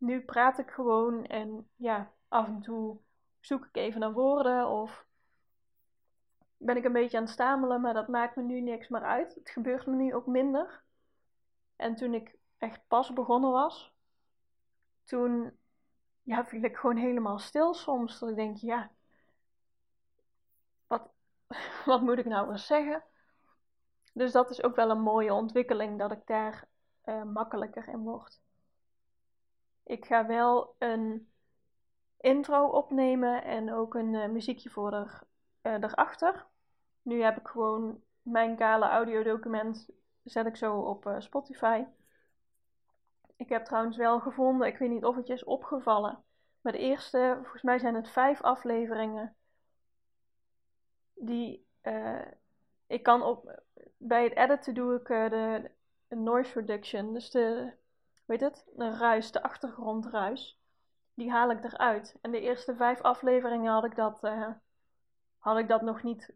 Nu 0.01 0.21
praat 0.21 0.57
ik 0.57 0.69
gewoon 0.69 1.25
en 1.25 1.69
ja, 1.75 2.11
af 2.27 2.47
en 2.47 2.61
toe 2.61 2.97
zoek 3.39 3.65
ik 3.65 3.75
even 3.75 3.99
naar 3.99 4.13
woorden 4.13 4.67
of 4.67 5.05
ben 6.57 6.77
ik 6.77 6.83
een 6.83 6.93
beetje 6.93 7.17
aan 7.17 7.23
het 7.23 7.31
stamelen, 7.31 7.81
maar 7.81 7.93
dat 7.93 8.07
maakt 8.07 8.35
me 8.35 8.41
nu 8.43 8.61
niks 8.61 8.87
meer 8.87 9.03
uit. 9.03 9.35
Het 9.35 9.49
gebeurt 9.49 9.85
me 9.85 9.95
nu 9.95 10.13
ook 10.13 10.25
minder. 10.25 10.83
En 11.75 11.95
toen 11.95 12.13
ik 12.13 12.35
echt 12.57 12.87
pas 12.87 13.13
begonnen 13.13 13.51
was, 13.51 13.93
toen 15.03 15.57
ja, 16.21 16.45
viel 16.45 16.63
ik 16.63 16.77
gewoon 16.77 16.97
helemaal 16.97 17.39
stil 17.39 17.73
soms. 17.73 18.19
Dat 18.19 18.29
ik 18.29 18.35
denk, 18.35 18.57
ja, 18.57 18.91
wat, 20.87 21.11
wat 21.85 22.01
moet 22.01 22.17
ik 22.17 22.25
nou 22.25 22.51
eens 22.51 22.65
zeggen? 22.65 23.03
Dus 24.13 24.31
dat 24.31 24.49
is 24.49 24.63
ook 24.63 24.75
wel 24.75 24.89
een 24.89 25.01
mooie 25.01 25.33
ontwikkeling, 25.33 25.99
dat 25.99 26.11
ik 26.11 26.25
daar 26.25 26.67
uh, 27.05 27.23
makkelijker 27.23 27.87
in 27.87 27.99
word. 27.99 28.41
Ik 29.83 30.05
ga 30.05 30.25
wel 30.25 30.75
een 30.77 31.31
intro 32.17 32.67
opnemen 32.67 33.43
en 33.43 33.73
ook 33.73 33.95
een 33.95 34.13
uh, 34.13 34.27
muziekje 34.27 34.69
voor 34.69 34.93
er, 34.93 35.21
uh, 35.61 35.73
erachter. 35.73 36.45
Nu 37.01 37.21
heb 37.21 37.37
ik 37.37 37.47
gewoon 37.47 38.01
mijn 38.21 38.55
kale 38.55 38.85
audiodocument, 38.85 39.89
zet 40.23 40.45
ik 40.45 40.55
zo 40.55 40.79
op 40.79 41.15
Spotify. 41.17 41.83
Ik 43.35 43.49
heb 43.49 43.65
trouwens 43.65 43.97
wel 43.97 44.19
gevonden, 44.19 44.67
ik 44.67 44.77
weet 44.77 44.89
niet 44.89 45.05
of 45.05 45.15
het 45.15 45.27
je 45.27 45.33
is 45.33 45.43
opgevallen, 45.43 46.23
maar 46.61 46.71
de 46.71 46.77
eerste, 46.77 47.37
volgens 47.41 47.61
mij 47.61 47.79
zijn 47.79 47.95
het 47.95 48.09
vijf 48.09 48.41
afleveringen 48.41 49.35
die 51.13 51.65
ik 52.87 53.03
kan 53.03 53.21
op 53.21 53.61
bij 53.97 54.23
het 54.23 54.35
editen 54.35 54.73
doe 54.73 54.95
ik 54.95 55.07
de, 55.07 55.69
noise 56.07 56.59
reduction, 56.59 57.13
dus 57.13 57.29
de 57.31 57.73
weet 58.31 58.41
het, 58.41 58.65
de 58.75 58.97
ruis, 58.97 59.31
de 59.31 59.43
achtergrondruis, 59.43 60.59
die 61.13 61.31
haal 61.31 61.51
ik 61.51 61.63
eruit. 61.63 62.17
En 62.21 62.31
de 62.31 62.41
eerste 62.41 62.75
vijf 62.75 63.01
afleveringen 63.01 63.71
had 63.71 63.83
ik 63.83 63.95
dat, 63.95 64.23
uh, 64.23 64.49
had 65.37 65.57
ik 65.57 65.67
dat 65.67 65.81
nog 65.81 66.03
niet 66.03 66.33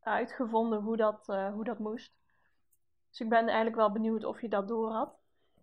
uitgevonden 0.00 0.80
hoe 0.80 0.96
dat, 0.96 1.26
hoe 1.26 1.64
dat 1.64 1.78
moest. 1.78 2.12
Dus 3.08 3.20
ik 3.20 3.28
ben 3.28 3.46
eigenlijk 3.46 3.76
wel 3.76 3.92
benieuwd 3.92 4.24
of 4.24 4.40
je 4.40 4.48
dat 4.48 4.68
door 4.68 4.90
had. 4.92 5.18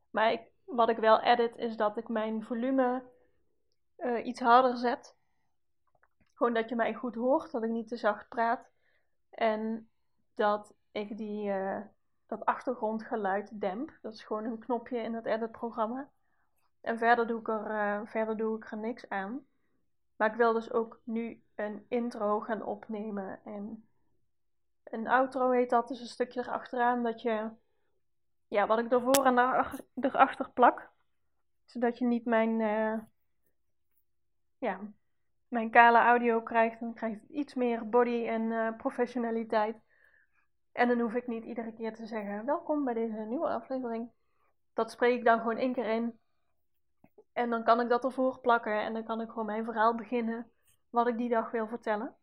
Maar 0.09 0.31
ik, 0.31 0.41
wat 0.63 0.89
ik 0.89 0.97
wel 0.97 1.21
edit 1.21 1.55
is 1.55 1.77
dat 1.77 1.97
ik 1.97 2.07
mijn 2.07 2.43
volume 2.43 3.03
iets 4.23 4.39
harder 4.39 4.77
zet. 4.77 5.15
Gewoon 6.33 6.53
dat 6.53 6.69
je 6.69 6.75
mij 6.75 6.93
goed 6.93 7.15
hoort, 7.15 7.51
dat 7.51 7.63
ik 7.63 7.69
niet 7.69 7.87
te 7.87 7.97
zacht 7.97 8.27
praat. 8.27 8.69
En 9.29 9.89
dat 10.35 10.73
ik 10.91 11.17
die, 11.17 11.51
dat 12.27 12.45
achtergrondgeluid 12.45 13.61
demp. 13.61 13.97
Dat 14.01 14.13
is 14.13 14.23
gewoon 14.23 14.43
een 14.43 14.59
knopje 14.59 14.97
in 14.97 15.13
het 15.13 15.25
editprogramma. 15.25 16.09
En 16.81 16.97
verder 16.97 17.27
doe, 17.27 17.39
ik 17.39 17.47
er, 17.47 17.71
uh, 17.71 18.01
verder 18.05 18.37
doe 18.37 18.57
ik 18.57 18.71
er 18.71 18.77
niks 18.77 19.09
aan. 19.09 19.45
Maar 20.15 20.29
ik 20.29 20.35
wil 20.35 20.53
dus 20.53 20.71
ook 20.71 20.99
nu 21.03 21.43
een 21.55 21.85
intro 21.87 22.39
gaan 22.39 22.63
opnemen. 22.63 23.39
En 23.43 23.87
een 24.83 25.07
outro 25.07 25.51
heet 25.51 25.69
dat, 25.69 25.87
dus 25.87 25.99
een 25.99 26.07
stukje 26.07 26.39
erachteraan 26.39 27.03
dat 27.03 27.21
je... 27.21 27.49
Ja, 28.47 28.67
wat 28.67 28.79
ik 28.79 28.91
ervoor 28.91 29.25
en 29.25 29.37
erachter 29.93 30.49
plak. 30.49 30.89
Zodat 31.65 31.97
je 31.97 32.05
niet 32.05 32.25
mijn... 32.25 32.59
Uh, 32.59 32.99
ja, 34.57 34.79
mijn 35.47 35.69
kale 35.69 35.97
audio 35.97 36.41
krijgt, 36.41 36.79
dan 36.79 36.93
krijgt 36.93 37.21
het 37.21 37.29
iets 37.29 37.53
meer 37.53 37.89
body 37.89 38.25
en 38.27 38.41
uh, 38.41 38.75
professionaliteit. 38.77 39.77
En 40.77 40.87
dan 40.87 40.99
hoef 40.99 41.13
ik 41.13 41.27
niet 41.27 41.45
iedere 41.45 41.73
keer 41.73 41.95
te 41.95 42.05
zeggen: 42.05 42.45
welkom 42.45 42.83
bij 42.83 42.93
deze 42.93 43.17
nieuwe 43.17 43.47
aflevering. 43.47 44.11
Dat 44.73 44.91
spreek 44.91 45.17
ik 45.17 45.25
dan 45.25 45.39
gewoon 45.39 45.57
één 45.57 45.73
keer 45.73 45.85
in. 45.85 46.19
En 47.33 47.49
dan 47.49 47.63
kan 47.63 47.79
ik 47.79 47.89
dat 47.89 48.03
ervoor 48.03 48.39
plakken 48.39 48.81
en 48.81 48.93
dan 48.93 49.03
kan 49.03 49.21
ik 49.21 49.29
gewoon 49.29 49.45
mijn 49.45 49.65
verhaal 49.65 49.95
beginnen 49.95 50.51
wat 50.89 51.07
ik 51.07 51.17
die 51.17 51.29
dag 51.29 51.51
wil 51.51 51.67
vertellen. 51.67 52.15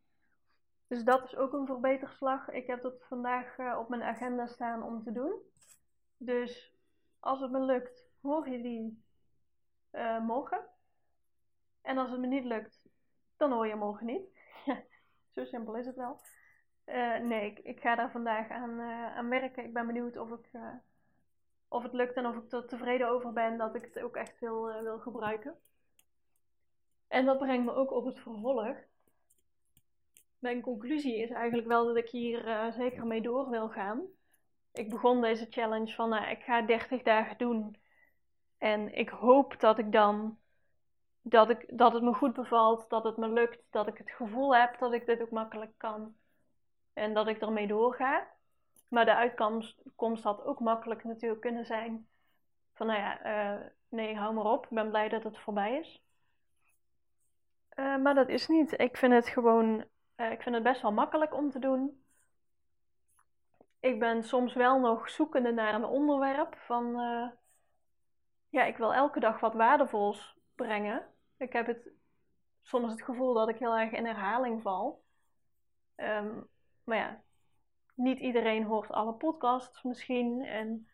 Dus 0.87 1.05
dat 1.05 1.25
is 1.25 1.37
ook 1.37 1.53
een 1.53 1.67
verbeterslag. 1.67 2.49
Ik 2.49 2.67
heb 2.67 2.83
dat 2.83 3.05
vandaag 3.09 3.59
uh, 3.59 3.79
op 3.79 3.89
mijn 3.89 4.03
agenda 4.03 4.47
staan 4.47 4.83
om 4.83 5.03
te 5.03 5.13
doen. 5.13 5.33
Dus 6.17 6.75
als 7.21 7.41
het 7.41 7.51
me 7.51 7.61
lukt, 7.61 8.07
hoor 8.21 8.49
je 8.49 8.63
die 8.63 9.05
uh, 9.93 10.21
morgen. 10.21 10.67
En 11.83 11.99
als 11.99 12.11
het 12.11 12.21
me 12.21 12.27
niet 12.27 12.45
lukt, 12.45 12.83
dan 13.37 13.53
hoor 13.53 13.67
je 13.67 13.75
morgen 13.75 14.07
niet. 14.07 14.39
Zo 15.35 15.45
simpel 15.45 15.77
is 15.77 15.87
het 15.87 15.97
wel. 15.97 16.21
Uh, 16.87 17.19
nee, 17.19 17.53
ik, 17.63 17.81
ga 17.81 17.95
daar 17.95 18.11
vandaag 18.11 18.49
aan, 18.49 18.81
uh, 18.81 19.17
aan 19.17 19.29
werken. 19.29 19.65
Ik 19.65 19.73
ben 19.73 19.87
benieuwd 19.87 20.17
of, 20.17 20.31
ik, 20.31 20.49
uh, 20.53 20.75
of 21.69 21.83
het 21.83 21.93
lukt 21.93 22.17
en 22.17 22.27
of 22.27 22.37
ik 22.37 22.53
er 22.53 22.67
tevreden 22.67 23.09
over 23.09 23.33
ben 23.33 23.59
dat 23.59 23.75
ik 23.75 23.85
het 23.85 24.01
ook 24.01 24.17
echt 24.17 24.41
wil, 24.41 24.83
wil 24.83 24.99
gebruiken. 24.99 25.59
En 27.09 27.25
dat 27.25 27.39
brengt 27.39 27.65
me 27.65 27.75
ook 27.75 27.91
op 27.91 28.05
het 28.05 28.19
vervolg. 28.19 28.77
Mijn 30.39 30.61
conclusie 30.61 31.17
is 31.17 31.31
eigenlijk 31.31 31.69
wel 31.69 31.87
dat 31.87 31.97
ik 31.97 32.09
hier 32.09 32.73
zeker 32.77 33.07
mee 33.07 33.23
door 33.23 33.51
wil 33.51 33.69
gaan. 33.69 34.03
Ik 34.73 34.91
begon 34.91 35.21
deze 35.21 35.47
challenge 35.51 35.95
van 35.95 36.09
nou, 36.09 36.31
ik 36.31 36.43
ga 36.43 36.63
30 36.63 37.03
dagen 37.03 37.39
doen. 37.39 37.77
En 38.59 38.95
ik 38.95 39.09
hoop 39.09 39.61
dat 39.61 39.79
ik 39.79 39.93
dan 39.93 40.39
dat, 41.23 41.51
ik, 41.51 41.79
dat 41.79 41.93
het 41.93 42.03
me 42.03 42.15
goed 42.15 42.33
bevalt, 42.33 42.91
dat 42.91 43.05
het 43.05 43.17
me 43.17 43.29
lukt, 43.29 43.63
dat 43.71 43.87
ik 43.87 43.99
het 43.99 44.11
gevoel 44.11 44.57
heb 44.57 44.79
dat 44.79 44.93
ik 44.93 45.07
dit 45.07 45.23
ook 45.23 45.31
makkelijk 45.31 45.73
kan 45.77 46.15
en 46.95 47.15
dat 47.15 47.27
ik 47.27 47.41
ermee 47.41 47.67
doorga. 47.67 48.33
Maar 48.89 49.05
de 49.05 49.15
uitkomst 49.15 50.23
had 50.23 50.45
ook 50.45 50.61
makkelijk 50.61 51.05
natuurlijk 51.05 51.41
kunnen 51.41 51.67
zijn 51.67 52.09
van 52.75 52.87
nou 52.87 52.99
ja, 52.99 53.27
uh, 53.27 53.67
nee, 53.89 54.17
hou 54.17 54.35
maar 54.35 54.45
op, 54.45 54.65
ik 54.65 54.71
ben 54.71 54.89
blij 54.89 55.09
dat 55.09 55.23
het 55.23 55.39
voorbij 55.39 55.79
is. 55.79 56.03
Uh, 57.77 57.97
maar 57.97 58.15
dat 58.15 58.29
is 58.29 58.49
niet. 58.49 58.81
Ik 58.81 58.97
vind 58.97 59.13
het 59.13 59.29
gewoon, 59.29 59.85
uh, 60.17 60.31
ik 60.31 60.43
vind 60.43 60.55
het 60.55 60.65
best 60.65 60.83
wel 60.83 60.93
makkelijk 60.93 61.35
om 61.35 61.51
te 61.51 61.59
doen. 61.59 62.05
Ik 63.81 63.99
ben 63.99 64.25
soms 64.25 64.55
wel 64.55 64.81
nog 64.81 65.11
zoekende 65.11 65.53
naar 65.53 65.75
een 65.75 65.85
onderwerp 65.85 66.57
van, 66.57 66.93
ja, 68.49 68.65
ik 68.65 68.77
wil 68.77 68.95
elke 68.95 69.21
dag 69.21 69.41
wat 69.41 69.55
waardevols 69.55 70.37
brengen. 70.55 71.07
Ik 71.37 71.53
heb 71.53 71.67
het, 71.67 71.89
soms 72.63 72.91
het 72.91 73.03
gevoel 73.03 73.35
dat 73.35 73.49
ik 73.49 73.59
heel 73.59 73.77
erg 73.77 73.93
in 73.93 74.07
herhaling 74.07 74.63
val. 74.63 75.03
Um, 75.97 76.49
maar 76.85 76.97
ja, 76.97 77.23
niet 77.95 78.19
iedereen 78.19 78.65
hoort 78.65 78.91
alle 78.91 79.13
podcasts 79.13 79.83
misschien. 79.83 80.45
En 80.45 80.89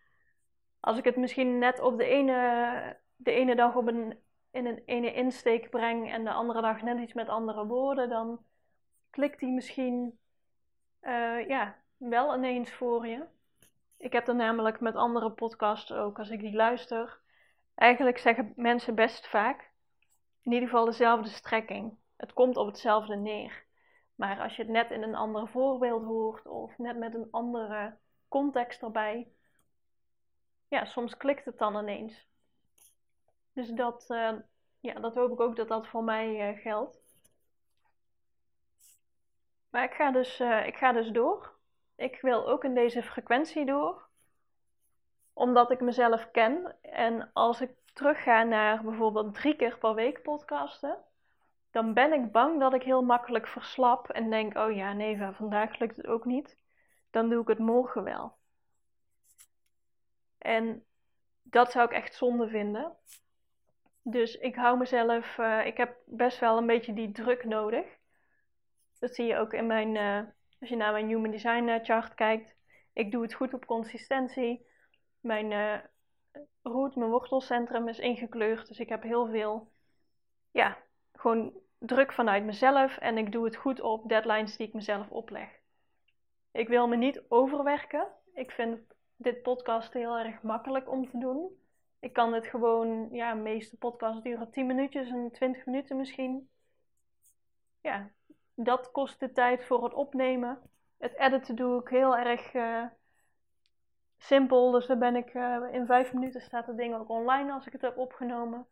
als 0.80 0.98
ik 0.98 1.04
het 1.04 1.16
misschien 1.16 1.58
net 1.58 1.80
op 1.80 1.98
de 1.98 2.04
ene, 2.04 2.96
de 3.16 3.30
ene 3.30 3.54
dag 3.54 3.74
op 3.74 3.86
een, 3.86 4.18
in 4.50 4.66
een 4.66 4.82
ene 4.84 5.12
insteek 5.12 5.70
breng 5.70 6.12
en 6.12 6.24
de 6.24 6.32
andere 6.32 6.60
dag 6.60 6.82
net 6.82 6.98
iets 6.98 7.12
met 7.12 7.28
andere 7.28 7.66
woorden, 7.66 8.08
dan 8.08 8.44
klikt 9.10 9.38
die 9.38 9.52
misschien 9.52 10.18
uh, 11.02 11.48
ja, 11.48 11.76
wel 11.96 12.34
ineens 12.34 12.72
voor 12.72 13.06
je. 13.06 13.24
Ik 13.96 14.12
heb 14.12 14.24
dat 14.24 14.36
namelijk 14.36 14.80
met 14.80 14.94
andere 14.94 15.30
podcasts 15.30 15.92
ook, 15.92 16.18
als 16.18 16.30
ik 16.30 16.40
die 16.40 16.54
luister. 16.54 17.20
Eigenlijk 17.74 18.18
zeggen 18.18 18.52
mensen 18.56 18.94
best 18.94 19.28
vaak, 19.28 19.70
in 20.42 20.52
ieder 20.52 20.68
geval 20.68 20.84
dezelfde 20.84 21.28
strekking. 21.28 21.98
Het 22.16 22.32
komt 22.32 22.56
op 22.56 22.66
hetzelfde 22.66 23.16
neer. 23.16 23.64
Maar 24.20 24.40
als 24.40 24.56
je 24.56 24.62
het 24.62 24.70
net 24.70 24.90
in 24.90 25.02
een 25.02 25.14
ander 25.14 25.48
voorbeeld 25.48 26.04
hoort 26.04 26.46
of 26.46 26.78
net 26.78 26.96
met 26.96 27.14
een 27.14 27.28
andere 27.30 27.96
context 28.28 28.82
erbij, 28.82 29.32
ja, 30.68 30.84
soms 30.84 31.16
klikt 31.16 31.44
het 31.44 31.58
dan 31.58 31.76
ineens. 31.76 32.28
Dus 33.52 33.68
dat, 33.68 34.06
uh, 34.08 34.32
ja, 34.80 34.94
dat 34.94 35.14
hoop 35.14 35.32
ik 35.32 35.40
ook 35.40 35.56
dat 35.56 35.68
dat 35.68 35.86
voor 35.86 36.04
mij 36.04 36.52
uh, 36.52 36.60
geldt. 36.60 36.98
Maar 39.70 39.84
ik 39.84 39.92
ga, 39.92 40.10
dus, 40.10 40.40
uh, 40.40 40.66
ik 40.66 40.76
ga 40.76 40.92
dus 40.92 41.08
door. 41.08 41.58
Ik 41.96 42.20
wil 42.20 42.48
ook 42.48 42.64
in 42.64 42.74
deze 42.74 43.02
frequentie 43.02 43.66
door. 43.66 44.08
Omdat 45.32 45.70
ik 45.70 45.80
mezelf 45.80 46.30
ken. 46.30 46.76
En 46.80 47.30
als 47.32 47.60
ik 47.60 47.70
terugga 47.92 48.42
naar 48.42 48.82
bijvoorbeeld 48.82 49.34
drie 49.34 49.56
keer 49.56 49.78
per 49.78 49.94
week 49.94 50.22
podcasten, 50.22 51.04
dan 51.70 51.94
ben 51.94 52.12
ik 52.12 52.32
bang 52.32 52.60
dat 52.60 52.74
ik 52.74 52.82
heel 52.82 53.02
makkelijk 53.02 53.46
verslap 53.46 54.10
en 54.10 54.30
denk: 54.30 54.56
oh 54.56 54.72
ja, 54.72 54.92
nee, 54.92 55.18
vandaag 55.32 55.78
lukt 55.78 55.96
het 55.96 56.06
ook 56.06 56.24
niet. 56.24 56.58
Dan 57.10 57.28
doe 57.28 57.42
ik 57.42 57.48
het 57.48 57.58
morgen 57.58 58.04
wel. 58.04 58.38
En 60.38 60.84
dat 61.42 61.70
zou 61.70 61.84
ik 61.84 61.92
echt 61.92 62.14
zonde 62.14 62.48
vinden. 62.48 62.96
Dus 64.02 64.36
ik 64.36 64.54
hou 64.54 64.78
mezelf, 64.78 65.38
uh, 65.38 65.66
ik 65.66 65.76
heb 65.76 65.96
best 66.04 66.38
wel 66.38 66.58
een 66.58 66.66
beetje 66.66 66.92
die 66.92 67.12
druk 67.12 67.44
nodig. 67.44 67.86
Dat 68.98 69.14
zie 69.14 69.26
je 69.26 69.36
ook 69.36 69.52
in 69.52 69.66
mijn, 69.66 69.94
uh, 69.94 70.20
als 70.60 70.68
je 70.68 70.76
naar 70.76 70.92
mijn 70.92 71.06
Human 71.06 71.30
Design 71.30 71.68
eh, 71.68 71.84
chart 71.84 72.14
kijkt. 72.14 72.56
Ik 72.92 73.10
doe 73.10 73.22
het 73.22 73.34
goed 73.34 73.54
op 73.54 73.66
consistentie. 73.66 74.66
Mijn 75.20 75.50
uh, 75.50 75.78
route, 76.62 76.98
mijn 76.98 77.10
wortelcentrum 77.10 77.88
is 77.88 77.98
ingekleurd. 77.98 78.68
Dus 78.68 78.78
ik 78.78 78.88
heb 78.88 79.02
heel 79.02 79.28
veel, 79.28 79.72
ja, 80.50 80.78
gewoon 81.20 81.52
druk 81.78 82.12
vanuit 82.12 82.44
mezelf. 82.44 82.96
En 82.96 83.18
ik 83.18 83.32
doe 83.32 83.44
het 83.44 83.56
goed 83.56 83.80
op 83.80 84.08
deadlines 84.08 84.56
die 84.56 84.66
ik 84.66 84.74
mezelf 84.74 85.10
opleg. 85.10 85.48
Ik 86.52 86.68
wil 86.68 86.88
me 86.88 86.96
niet 86.96 87.22
overwerken. 87.28 88.06
Ik 88.34 88.50
vind 88.50 88.80
dit 89.16 89.42
podcast 89.42 89.92
heel 89.92 90.18
erg 90.18 90.42
makkelijk 90.42 90.90
om 90.90 91.10
te 91.10 91.18
doen. 91.18 91.48
Ik 91.98 92.12
kan 92.12 92.32
het 92.32 92.46
gewoon, 92.46 93.08
ja, 93.10 93.34
de 93.34 93.40
meeste 93.40 93.76
podcasts 93.76 94.22
duren 94.22 94.50
10 94.50 94.66
minuutjes 94.66 95.08
en 95.10 95.30
20 95.32 95.66
minuten 95.66 95.96
misschien. 95.96 96.50
Ja, 97.80 98.10
dat 98.54 98.90
kost 98.90 99.20
de 99.20 99.32
tijd 99.32 99.64
voor 99.64 99.84
het 99.84 99.94
opnemen. 99.94 100.58
Het 100.98 101.18
editen 101.18 101.56
doe 101.56 101.80
ik 101.80 101.88
heel 101.88 102.16
erg 102.16 102.54
uh, 102.54 102.84
simpel. 104.18 104.70
Dus 104.70 104.86
dan 104.86 104.98
ben 104.98 105.16
ik 105.16 105.34
uh, 105.34 105.62
in 105.72 105.86
5 105.86 106.12
minuten 106.12 106.40
staat 106.40 106.66
het 106.66 106.76
ding 106.76 106.94
ook 106.94 107.08
online 107.08 107.52
als 107.52 107.66
ik 107.66 107.72
het 107.72 107.82
heb 107.82 107.98
opgenomen. 107.98 108.66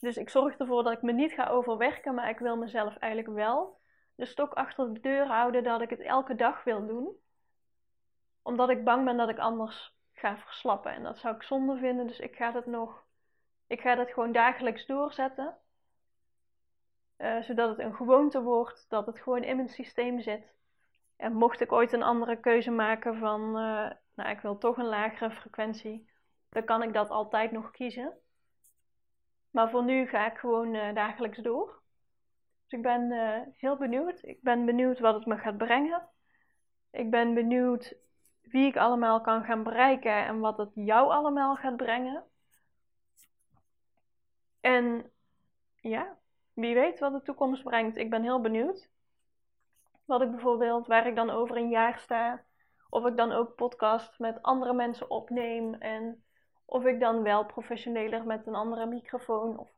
Dus 0.00 0.16
ik 0.16 0.30
zorg 0.30 0.56
ervoor 0.56 0.82
dat 0.82 0.92
ik 0.92 1.02
me 1.02 1.12
niet 1.12 1.32
ga 1.32 1.48
overwerken, 1.48 2.14
maar 2.14 2.28
ik 2.28 2.38
wil 2.38 2.56
mezelf 2.56 2.96
eigenlijk 2.96 3.34
wel 3.34 3.80
de 4.14 4.26
stok 4.26 4.52
achter 4.52 4.94
de 4.94 5.00
deur 5.00 5.26
houden 5.26 5.62
dat 5.62 5.80
ik 5.80 5.90
het 5.90 6.00
elke 6.00 6.34
dag 6.34 6.64
wil 6.64 6.86
doen. 6.86 7.16
Omdat 8.42 8.68
ik 8.68 8.84
bang 8.84 9.04
ben 9.04 9.16
dat 9.16 9.28
ik 9.28 9.38
anders 9.38 9.94
ga 10.12 10.36
verslappen. 10.36 10.92
En 10.92 11.02
dat 11.02 11.18
zou 11.18 11.34
ik 11.34 11.42
zonde 11.42 11.76
vinden, 11.76 12.06
dus 12.06 12.18
ik 12.18 12.36
ga 12.36 12.50
dat 12.50 12.66
nog. 12.66 13.04
Ik 13.66 13.80
ga 13.80 13.94
dat 13.94 14.10
gewoon 14.10 14.32
dagelijks 14.32 14.86
doorzetten. 14.86 15.56
Uh, 17.18 17.42
zodat 17.42 17.68
het 17.68 17.78
een 17.78 17.94
gewoonte 17.94 18.42
wordt, 18.42 18.86
dat 18.88 19.06
het 19.06 19.20
gewoon 19.20 19.42
in 19.42 19.56
mijn 19.56 19.68
systeem 19.68 20.20
zit. 20.20 20.54
En 21.16 21.32
mocht 21.32 21.60
ik 21.60 21.72
ooit 21.72 21.92
een 21.92 22.02
andere 22.02 22.40
keuze 22.40 22.70
maken 22.70 23.18
van, 23.18 23.40
uh, 23.40 23.90
nou 24.14 24.30
ik 24.30 24.40
wil 24.40 24.58
toch 24.58 24.76
een 24.76 24.88
lagere 24.88 25.30
frequentie, 25.30 26.10
dan 26.50 26.64
kan 26.64 26.82
ik 26.82 26.92
dat 26.92 27.10
altijd 27.10 27.52
nog 27.52 27.70
kiezen. 27.70 28.18
Maar 29.50 29.70
voor 29.70 29.84
nu 29.84 30.06
ga 30.06 30.30
ik 30.30 30.38
gewoon 30.38 30.74
uh, 30.74 30.94
dagelijks 30.94 31.38
door. 31.38 31.82
Dus 32.62 32.78
ik 32.78 32.82
ben 32.82 33.10
heel 33.56 33.76
benieuwd. 33.76 34.22
Ik 34.22 34.42
ben 34.42 34.64
benieuwd 34.64 34.98
wat 34.98 35.14
het 35.14 35.26
me 35.26 35.36
gaat 35.36 35.56
brengen. 35.56 36.08
Ik 36.90 37.10
ben 37.10 37.34
benieuwd 37.34 37.96
wie 38.42 38.66
ik 38.66 38.76
allemaal 38.76 39.20
kan 39.20 39.44
gaan 39.44 39.62
bereiken 39.62 40.26
en 40.26 40.40
wat 40.40 40.56
het 40.56 40.70
jou 40.74 41.10
allemaal 41.10 41.56
gaat 41.56 41.76
brengen. 41.76 42.24
En 44.60 45.10
ja, 45.80 46.18
wie 46.52 46.74
weet 46.74 46.98
wat 46.98 47.12
de 47.12 47.22
toekomst 47.22 47.62
brengt. 47.62 47.96
Ik 47.96 48.10
ben 48.10 48.22
heel 48.22 48.40
benieuwd. 48.40 48.90
Wat 50.04 50.22
ik 50.22 50.30
bijvoorbeeld, 50.30 50.86
waar 50.86 51.06
ik 51.06 51.16
dan 51.16 51.30
over 51.30 51.56
een 51.56 51.68
jaar 51.68 51.98
sta. 51.98 52.44
Of 52.88 53.06
ik 53.06 53.16
dan 53.16 53.32
ook 53.32 53.54
podcast 53.54 54.18
met 54.18 54.42
andere 54.42 54.72
mensen 54.72 55.10
opneem. 55.10 55.74
En 55.74 56.24
of 56.66 56.84
ik 56.84 57.00
dan 57.00 57.22
wel 57.22 57.46
professioneler 57.46 58.24
met 58.24 58.46
een 58.46 58.54
andere 58.54 58.86
microfoon. 58.86 59.58
Of 59.58 59.70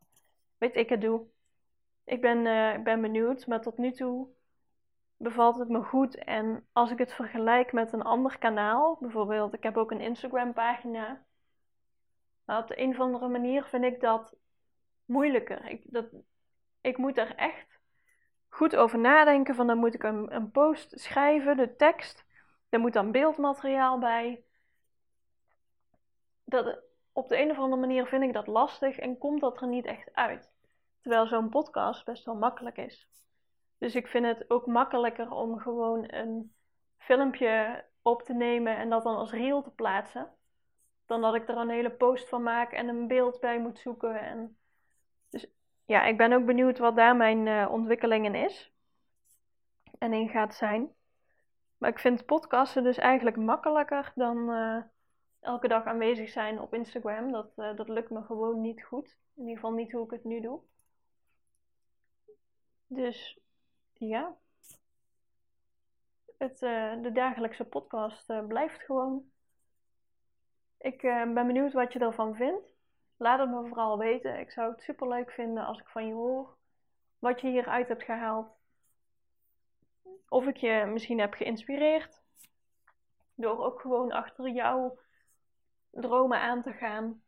weet 0.59 0.77
ik 0.77 0.89
het 0.89 1.01
doe. 1.01 1.27
Ik 2.05 2.21
ben, 2.21 2.47
ik 2.77 2.85
ben 2.85 3.01
benieuwd, 3.01 3.47
maar 3.47 3.61
tot 3.61 3.79
nu 3.79 3.93
toe 3.93 4.29
bevalt 5.19 5.59
het 5.59 5.69
me 5.69 5.83
goed. 5.83 6.15
En 6.17 6.67
als 6.73 6.91
ik 6.91 6.99
het 6.99 7.13
vergelijk 7.13 7.73
met 7.73 7.93
een 7.93 8.03
ander 8.03 8.39
kanaal, 8.39 8.97
bijvoorbeeld, 9.01 9.55
ik 9.55 9.63
heb 9.63 9.77
ook 9.77 9.91
een 9.91 10.01
Instagram 10.01 10.53
pagina. 10.53 11.25
Maar 12.45 12.59
op 12.59 12.69
de 12.69 12.81
een 12.81 12.91
of 12.91 13.01
andere 13.01 13.29
manier 13.29 13.65
vind 13.65 13.85
ik 13.85 14.01
dat 14.01 14.37
moeilijker. 15.05 15.67
Ik, 15.67 15.83
dat, 15.85 16.07
ik 16.81 16.97
moet 16.97 17.19
er 17.19 17.35
echt 17.35 17.81
goed 18.49 18.77
over 18.77 18.99
nadenken. 18.99 19.55
Van 19.55 19.67
dan 19.67 19.79
moet 19.79 19.95
ik 19.95 20.03
een, 20.03 20.35
een 20.35 20.51
post 20.51 21.01
schrijven, 21.01 21.57
de 21.57 21.77
tekst. 21.77 22.27
Er 22.69 22.81
moet 22.81 22.93
dan 22.93 23.13
beeldmateriaal 23.13 23.99
bij. 23.99 24.43
Dat, 26.49 26.79
op 27.13 27.29
de 27.29 27.41
een 27.41 27.51
of 27.51 27.59
andere 27.59 27.81
manier 27.81 28.07
vind 28.07 28.23
ik 28.23 28.33
dat 28.33 28.47
lastig 28.47 28.99
en 28.99 29.19
komt 29.19 29.41
dat 29.41 29.61
er 29.61 29.69
niet 29.69 29.85
echt 29.85 30.15
uit. 30.15 30.53
Terwijl 31.01 31.27
zo'n 31.27 31.49
podcast 31.49 32.05
best 32.05 32.25
wel 32.25 32.35
makkelijk 32.35 32.77
is. 32.77 33.09
Dus 33.79 33.95
ik 33.95 34.07
vind 34.07 34.27
het 34.27 34.51
ook 34.51 34.67
makkelijker 34.67 35.31
om 35.31 35.59
gewoon 35.59 36.13
een 36.13 36.55
filmpje 36.99 37.85
op 38.03 38.23
te 38.23 38.33
nemen 38.33 38.77
en 38.77 38.91
dat 38.91 39.03
dan 39.03 39.17
als 39.17 39.33
reel 39.33 39.63
te 39.63 39.71
plaatsen. 39.71 40.33
Dan 41.07 41.21
dat 41.21 41.35
ik 41.35 41.49
er 41.49 41.57
een 41.57 41.71
hele 41.71 41.91
post 41.91 42.29
van 42.29 42.43
maak 42.43 42.73
en 42.73 42.89
een 42.89 43.07
beeld 43.07 43.41
bij 43.41 43.61
moet 43.61 43.79
zoeken. 43.79 44.21
En 44.21 44.59
dus 45.31 45.47
ja, 45.85 46.05
ik 46.05 46.17
ben 46.17 46.33
ook 46.33 46.45
benieuwd 46.45 46.79
wat 46.79 46.97
daar 46.97 47.17
mijn 47.17 47.47
uh, 47.47 47.69
ontwikkeling 47.71 48.25
in 48.25 48.35
is. 48.35 48.73
En 49.99 50.13
in 50.13 50.29
gaat 50.29 50.55
zijn. 50.55 50.93
Maar 51.79 51.91
ik 51.91 51.99
vind 51.99 52.27
podcasten 52.27 52.83
dus 52.83 52.99
eigenlijk 52.99 53.37
makkelijker 53.37 54.13
dan 54.15 54.51
uh, 54.51 54.83
elke 55.41 55.69
dag 55.69 55.85
aanwezig 55.85 56.31
zijn 56.31 56.61
op 56.61 56.75
Instagram. 56.75 57.33
Dat, 57.33 57.53
uh, 57.57 57.77
dat 57.77 57.89
lukt 57.89 58.11
me 58.11 58.23
gewoon 58.23 58.61
niet 58.61 58.85
goed. 58.85 59.17
In 59.35 59.43
ieder 59.43 59.55
geval 59.55 59.73
niet 59.73 59.93
hoe 59.93 60.05
ik 60.05 60.11
het 60.11 60.25
nu 60.25 60.41
doe. 60.41 60.61
Dus 62.87 63.39
ja. 63.93 64.37
Het, 66.39 66.59
de 67.03 67.11
dagelijkse 67.13 67.65
podcast 67.65 68.47
blijft 68.47 68.83
gewoon. 68.83 69.31
Ik 70.79 71.01
ben 71.01 71.35
benieuwd 71.35 71.73
wat 71.73 71.93
je 71.93 71.99
ervan 71.99 72.35
vindt. 72.35 72.75
Laat 73.17 73.39
het 73.39 73.51
me 73.51 73.67
vooral 73.67 73.99
weten. 73.99 74.39
Ik 74.39 74.51
zou 74.51 74.71
het 74.71 74.83
super 74.83 75.09
leuk 75.09 75.31
vinden 75.31 75.65
als 75.65 75.79
ik 75.79 75.89
van 75.89 76.07
je 76.07 76.13
hoor 76.13 76.59
wat 77.19 77.41
je 77.41 77.49
hieruit 77.49 77.89
hebt 77.89 78.03
gehaald. 78.03 78.57
Of 80.29 80.47
ik 80.47 80.57
je 80.57 80.85
misschien 80.93 81.21
heb 81.21 81.35
geïnspireerd. 81.35 82.23
Door 83.35 83.65
ook 83.65 83.81
gewoon 83.81 84.13
achter 84.13 84.49
jouw 84.49 84.99
dromen 85.91 86.41
aan 86.41 86.63
te 86.63 86.73
gaan. 86.73 87.23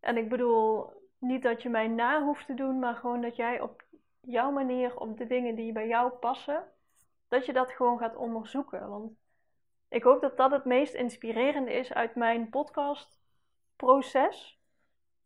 En 0.00 0.16
ik 0.16 0.28
bedoel 0.28 0.92
niet 1.18 1.42
dat 1.42 1.62
je 1.62 1.68
mij 1.68 1.88
na 1.88 2.22
hoeft 2.22 2.46
te 2.46 2.54
doen, 2.54 2.78
maar 2.78 2.94
gewoon 2.94 3.20
dat 3.20 3.36
jij 3.36 3.60
op 3.60 3.84
jouw 4.20 4.50
manier, 4.50 4.96
op 4.96 5.18
de 5.18 5.26
dingen 5.26 5.54
die 5.54 5.72
bij 5.72 5.86
jou 5.86 6.12
passen, 6.12 6.64
dat 7.28 7.46
je 7.46 7.52
dat 7.52 7.72
gewoon 7.72 7.98
gaat 7.98 8.16
onderzoeken. 8.16 8.88
Want 8.88 9.12
ik 9.88 10.02
hoop 10.02 10.20
dat 10.20 10.36
dat 10.36 10.50
het 10.50 10.64
meest 10.64 10.94
inspirerende 10.94 11.72
is 11.72 11.92
uit 11.92 12.14
mijn 12.14 12.50
podcast 12.50 13.20
proces. 13.76 14.60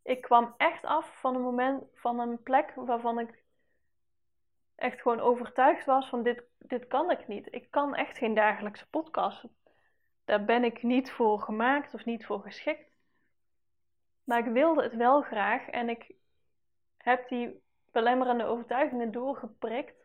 Ik 0.03 0.21
kwam 0.21 0.53
echt 0.57 0.85
af 0.85 1.19
van 1.19 1.35
een 1.35 1.41
moment, 1.41 1.83
van 1.93 2.19
een 2.19 2.43
plek 2.43 2.73
waarvan 2.75 3.19
ik 3.19 3.43
echt 4.75 5.01
gewoon 5.01 5.19
overtuigd 5.19 5.85
was 5.85 6.09
van 6.09 6.23
dit, 6.23 6.43
dit 6.57 6.87
kan 6.87 7.11
ik 7.11 7.27
niet. 7.27 7.47
Ik 7.53 7.71
kan 7.71 7.95
echt 7.95 8.17
geen 8.17 8.33
dagelijkse 8.33 8.89
podcast. 8.89 9.45
Daar 10.25 10.45
ben 10.45 10.63
ik 10.63 10.83
niet 10.83 11.11
voor 11.11 11.39
gemaakt 11.39 11.93
of 11.93 12.05
niet 12.05 12.25
voor 12.25 12.41
geschikt. 12.41 12.91
Maar 14.23 14.39
ik 14.39 14.53
wilde 14.53 14.83
het 14.83 14.95
wel 14.95 15.21
graag 15.21 15.67
en 15.69 15.89
ik 15.89 16.11
heb 16.97 17.29
die 17.29 17.61
belemmerende 17.91 18.43
overtuigingen 18.43 19.11
doorgeprikt. 19.11 19.95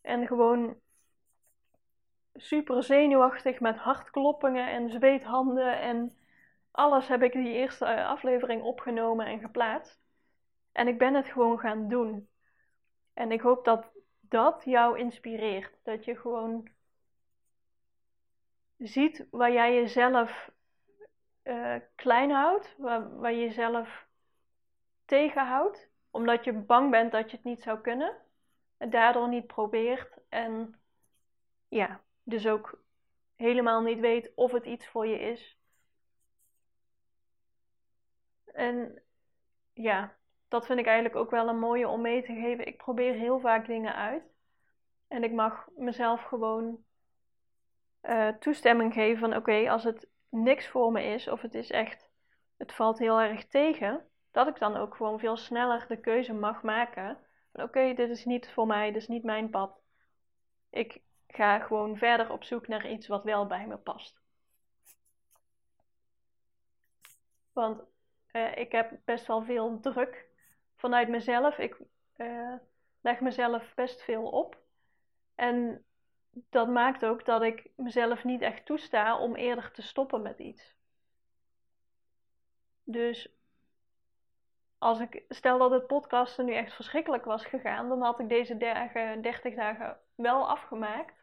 En 0.00 0.26
gewoon 0.26 0.80
super 2.34 2.82
zenuwachtig 2.82 3.60
met 3.60 3.76
hartkloppingen 3.76 4.70
en 4.70 4.90
zweethanden 4.90 5.80
en 5.80 6.16
alles 6.70 7.08
heb 7.08 7.22
ik 7.22 7.32
die 7.32 7.52
eerste 7.52 7.84
eh, 7.84 8.06
aflevering 8.06 8.62
opgenomen 8.62 9.26
en 9.26 9.40
geplaatst. 9.40 10.00
En 10.72 10.88
ik 10.88 10.98
ben 10.98 11.14
het 11.14 11.26
gewoon 11.26 11.58
gaan 11.58 11.88
doen. 11.88 12.28
En 13.14 13.32
ik 13.32 13.40
hoop 13.40 13.64
dat 13.64 13.90
dat 14.20 14.62
jou 14.64 14.98
inspireert. 14.98 15.78
Dat 15.82 16.04
je 16.04 16.16
gewoon 16.16 16.68
ziet 18.78 19.26
waar 19.30 19.52
jij 19.52 19.74
jezelf 19.74 20.50
uh, 21.42 21.76
klein 21.94 22.30
houdt, 22.30 22.74
waar, 22.78 23.18
waar 23.18 23.32
je 23.32 23.40
jezelf 23.40 24.06
tegenhoudt, 25.04 25.88
omdat 26.10 26.44
je 26.44 26.52
bang 26.52 26.90
bent 26.90 27.12
dat 27.12 27.30
je 27.30 27.36
het 27.36 27.44
niet 27.44 27.62
zou 27.62 27.80
kunnen. 27.80 28.16
En 28.76 28.90
daardoor 28.90 29.28
niet 29.28 29.46
probeert. 29.46 30.18
En 30.28 30.80
ja, 31.68 32.00
dus 32.22 32.46
ook 32.46 32.82
helemaal 33.36 33.82
niet 33.82 34.00
weet 34.00 34.32
of 34.34 34.52
het 34.52 34.64
iets 34.64 34.86
voor 34.88 35.06
je 35.06 35.18
is. 35.18 35.58
En 38.44 39.02
ja, 39.72 40.16
dat 40.48 40.66
vind 40.66 40.78
ik 40.78 40.86
eigenlijk 40.86 41.16
ook 41.16 41.30
wel 41.30 41.48
een 41.48 41.58
mooie 41.58 41.88
om 41.88 42.00
mee 42.00 42.22
te 42.22 42.32
geven. 42.32 42.66
Ik 42.66 42.76
probeer 42.76 43.14
heel 43.14 43.40
vaak 43.40 43.66
dingen 43.66 43.94
uit. 43.94 44.22
En 45.08 45.24
ik 45.24 45.32
mag 45.32 45.68
mezelf 45.76 46.22
gewoon 46.22 46.84
uh, 48.08 48.28
toestemming 48.28 48.92
geven 48.92 49.18
van 49.18 49.36
oké, 49.36 49.70
als 49.70 49.84
het 49.84 50.08
niks 50.28 50.68
voor 50.68 50.92
me 50.92 51.02
is 51.02 51.28
of 51.28 51.40
het 51.40 51.54
is 51.54 51.70
echt, 51.70 52.10
het 52.56 52.72
valt 52.72 52.98
heel 52.98 53.20
erg 53.20 53.46
tegen, 53.46 54.08
dat 54.30 54.46
ik 54.46 54.58
dan 54.58 54.76
ook 54.76 54.94
gewoon 54.94 55.18
veel 55.18 55.36
sneller 55.36 55.84
de 55.88 56.00
keuze 56.00 56.32
mag 56.32 56.62
maken 56.62 57.18
van 57.52 57.64
oké, 57.64 57.94
dit 57.94 58.10
is 58.10 58.24
niet 58.24 58.50
voor 58.50 58.66
mij, 58.66 58.92
dit 58.92 59.02
is 59.02 59.08
niet 59.08 59.24
mijn 59.24 59.50
pad. 59.50 59.80
Ik 60.70 61.00
ga 61.26 61.58
gewoon 61.58 61.96
verder 61.96 62.32
op 62.32 62.44
zoek 62.44 62.68
naar 62.68 62.90
iets 62.90 63.06
wat 63.06 63.24
wel 63.24 63.46
bij 63.46 63.66
me 63.66 63.76
past. 63.76 64.20
Want 67.52 67.82
uh, 68.32 68.56
ik 68.56 68.72
heb 68.72 68.98
best 69.04 69.26
wel 69.26 69.42
veel 69.42 69.80
druk 69.80 70.26
vanuit 70.76 71.08
mezelf. 71.08 71.58
Ik 71.58 71.76
uh, 72.16 72.54
leg 73.00 73.20
mezelf 73.20 73.74
best 73.74 74.02
veel 74.02 74.28
op. 74.28 74.58
En 75.34 75.85
dat 76.50 76.68
maakt 76.68 77.04
ook 77.04 77.24
dat 77.24 77.42
ik 77.42 77.70
mezelf 77.76 78.24
niet 78.24 78.40
echt 78.40 78.66
toesta 78.66 79.18
om 79.18 79.34
eerder 79.34 79.72
te 79.72 79.82
stoppen 79.82 80.22
met 80.22 80.38
iets. 80.38 80.74
Dus 82.84 83.28
als 84.78 85.00
ik 85.00 85.24
stel 85.28 85.58
dat 85.58 85.70
het 85.70 85.86
podcasten 85.86 86.44
nu 86.44 86.54
echt 86.54 86.74
verschrikkelijk 86.74 87.24
was 87.24 87.44
gegaan, 87.44 87.88
dan 87.88 88.02
had 88.02 88.20
ik 88.20 88.28
deze 88.28 88.56
dagen, 88.56 89.22
30 89.22 89.54
dagen 89.54 90.00
wel 90.14 90.48
afgemaakt, 90.48 91.14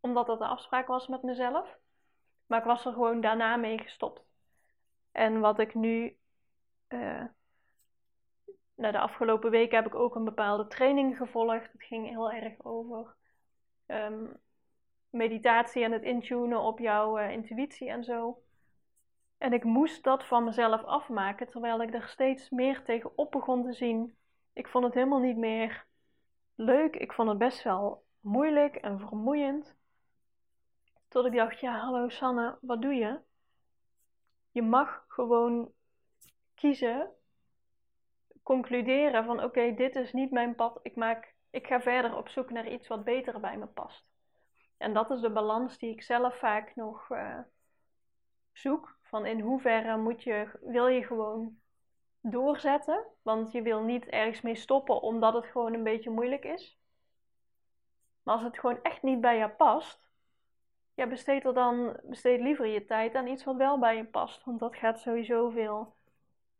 omdat 0.00 0.26
dat 0.26 0.38
de 0.38 0.46
afspraak 0.46 0.86
was 0.86 1.06
met 1.06 1.22
mezelf. 1.22 1.78
Maar 2.46 2.58
ik 2.58 2.64
was 2.64 2.84
er 2.84 2.92
gewoon 2.92 3.20
daarna 3.20 3.56
mee 3.56 3.78
gestopt. 3.78 4.22
En 5.12 5.40
wat 5.40 5.58
ik 5.58 5.74
nu, 5.74 6.18
uh, 6.88 7.24
de 8.74 8.98
afgelopen 8.98 9.50
weken 9.50 9.76
heb 9.76 9.86
ik 9.86 9.94
ook 9.94 10.14
een 10.14 10.24
bepaalde 10.24 10.66
training 10.66 11.16
gevolgd. 11.16 11.72
Het 11.72 11.82
ging 11.82 12.08
heel 12.08 12.32
erg 12.32 12.64
over 12.64 13.18
Ehm, 13.90 14.26
meditatie 15.08 15.84
en 15.84 15.92
het 15.92 16.02
intunen 16.02 16.60
op 16.60 16.78
jouw 16.78 17.18
uh, 17.18 17.30
intuïtie 17.30 17.88
en 17.88 18.04
zo. 18.04 18.42
En 19.38 19.52
ik 19.52 19.64
moest 19.64 20.04
dat 20.04 20.24
van 20.24 20.44
mezelf 20.44 20.84
afmaken, 20.84 21.48
terwijl 21.48 21.82
ik 21.82 21.94
er 21.94 22.08
steeds 22.08 22.50
meer 22.50 22.82
tegenop 22.82 23.30
begon 23.30 23.62
te 23.64 23.72
zien. 23.72 24.16
Ik 24.52 24.68
vond 24.68 24.84
het 24.84 24.94
helemaal 24.94 25.18
niet 25.18 25.36
meer 25.36 25.86
leuk. 26.54 26.96
Ik 26.96 27.12
vond 27.12 27.28
het 27.28 27.38
best 27.38 27.62
wel 27.62 28.04
moeilijk 28.20 28.74
en 28.76 28.98
vermoeiend. 28.98 29.76
Tot 31.08 31.26
ik 31.26 31.32
dacht, 31.32 31.60
ja, 31.60 31.78
hallo 31.78 32.08
Sanne, 32.08 32.58
wat 32.60 32.82
doe 32.82 32.94
je? 32.94 33.18
Je 34.50 34.62
mag 34.62 35.04
gewoon 35.08 35.72
kiezen, 36.54 37.10
concluderen 38.42 39.24
van 39.24 39.42
oké, 39.42 39.74
dit 39.74 39.96
is 39.96 40.12
niet 40.12 40.30
mijn 40.30 40.54
pad. 40.54 40.78
Ik 40.82 40.96
maak 40.96 41.34
ik 41.50 41.66
ga 41.66 41.80
verder 41.80 42.16
op 42.16 42.28
zoek 42.28 42.50
naar 42.50 42.68
iets 42.68 42.88
wat 42.88 43.04
beter 43.04 43.40
bij 43.40 43.56
me 43.56 43.66
past. 43.66 44.04
En 44.76 44.94
dat 44.94 45.10
is 45.10 45.20
de 45.20 45.30
balans 45.30 45.78
die 45.78 45.90
ik 45.90 46.02
zelf 46.02 46.38
vaak 46.38 46.74
nog 46.74 47.08
uh, 47.10 47.38
zoek. 48.52 48.98
Van 49.02 49.26
in 49.26 49.40
hoeverre 49.40 49.96
moet 49.96 50.22
je, 50.22 50.58
wil 50.60 50.86
je 50.86 51.04
gewoon 51.04 51.58
doorzetten. 52.20 53.06
Want 53.22 53.52
je 53.52 53.62
wil 53.62 53.82
niet 53.82 54.04
ergens 54.04 54.40
mee 54.40 54.54
stoppen 54.54 55.02
omdat 55.02 55.34
het 55.34 55.46
gewoon 55.46 55.74
een 55.74 55.82
beetje 55.82 56.10
moeilijk 56.10 56.44
is. 56.44 56.78
Maar 58.22 58.34
als 58.34 58.44
het 58.44 58.58
gewoon 58.58 58.82
echt 58.82 59.02
niet 59.02 59.20
bij 59.20 59.38
je 59.38 59.48
past, 59.48 60.10
ja, 60.94 61.06
besteed 61.06 61.44
er 61.44 61.54
dan 61.54 62.00
besteed 62.02 62.40
liever 62.40 62.66
je 62.66 62.84
tijd 62.84 63.14
aan 63.14 63.26
iets 63.26 63.44
wat 63.44 63.56
wel 63.56 63.78
bij 63.78 63.96
je 63.96 64.04
past. 64.04 64.44
Want 64.44 64.60
dat 64.60 64.76
gaat 64.76 65.00
sowieso 65.00 65.50
veel 65.50 65.94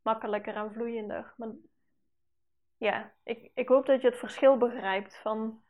makkelijker 0.03 0.55
en 0.55 0.73
vloeiender. 0.73 1.35
Maar 1.37 1.49
ja, 2.81 3.13
ik, 3.23 3.51
ik 3.55 3.69
hoop 3.69 3.87
dat 3.87 4.01
je 4.01 4.09
het 4.09 4.19
verschil 4.19 4.57
begrijpt 4.57 5.17
van 5.17 5.63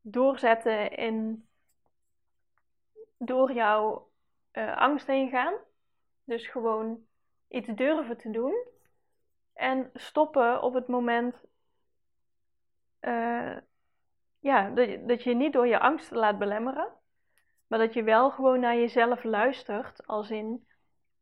doorzetten 0.00 0.90
in 0.90 1.48
door 3.18 3.52
jouw 3.52 4.10
uh, 4.52 4.76
angst 4.76 5.06
heen 5.06 5.30
gaan. 5.30 5.54
Dus 6.24 6.46
gewoon 6.46 7.06
iets 7.48 7.68
durven 7.68 8.16
te 8.16 8.30
doen. 8.30 8.66
En 9.52 9.90
stoppen 9.94 10.62
op 10.62 10.74
het 10.74 10.88
moment 10.88 11.34
uh, 13.00 13.56
ja, 14.38 14.70
dat, 14.70 14.88
je, 14.88 15.04
dat 15.06 15.22
je 15.22 15.34
niet 15.34 15.52
door 15.52 15.66
je 15.66 15.78
angst 15.78 16.10
laat 16.10 16.38
belemmeren. 16.38 16.92
Maar 17.66 17.78
dat 17.78 17.94
je 17.94 18.02
wel 18.02 18.30
gewoon 18.30 18.60
naar 18.60 18.76
jezelf 18.76 19.24
luistert. 19.24 20.06
Als 20.06 20.30
in, 20.30 20.66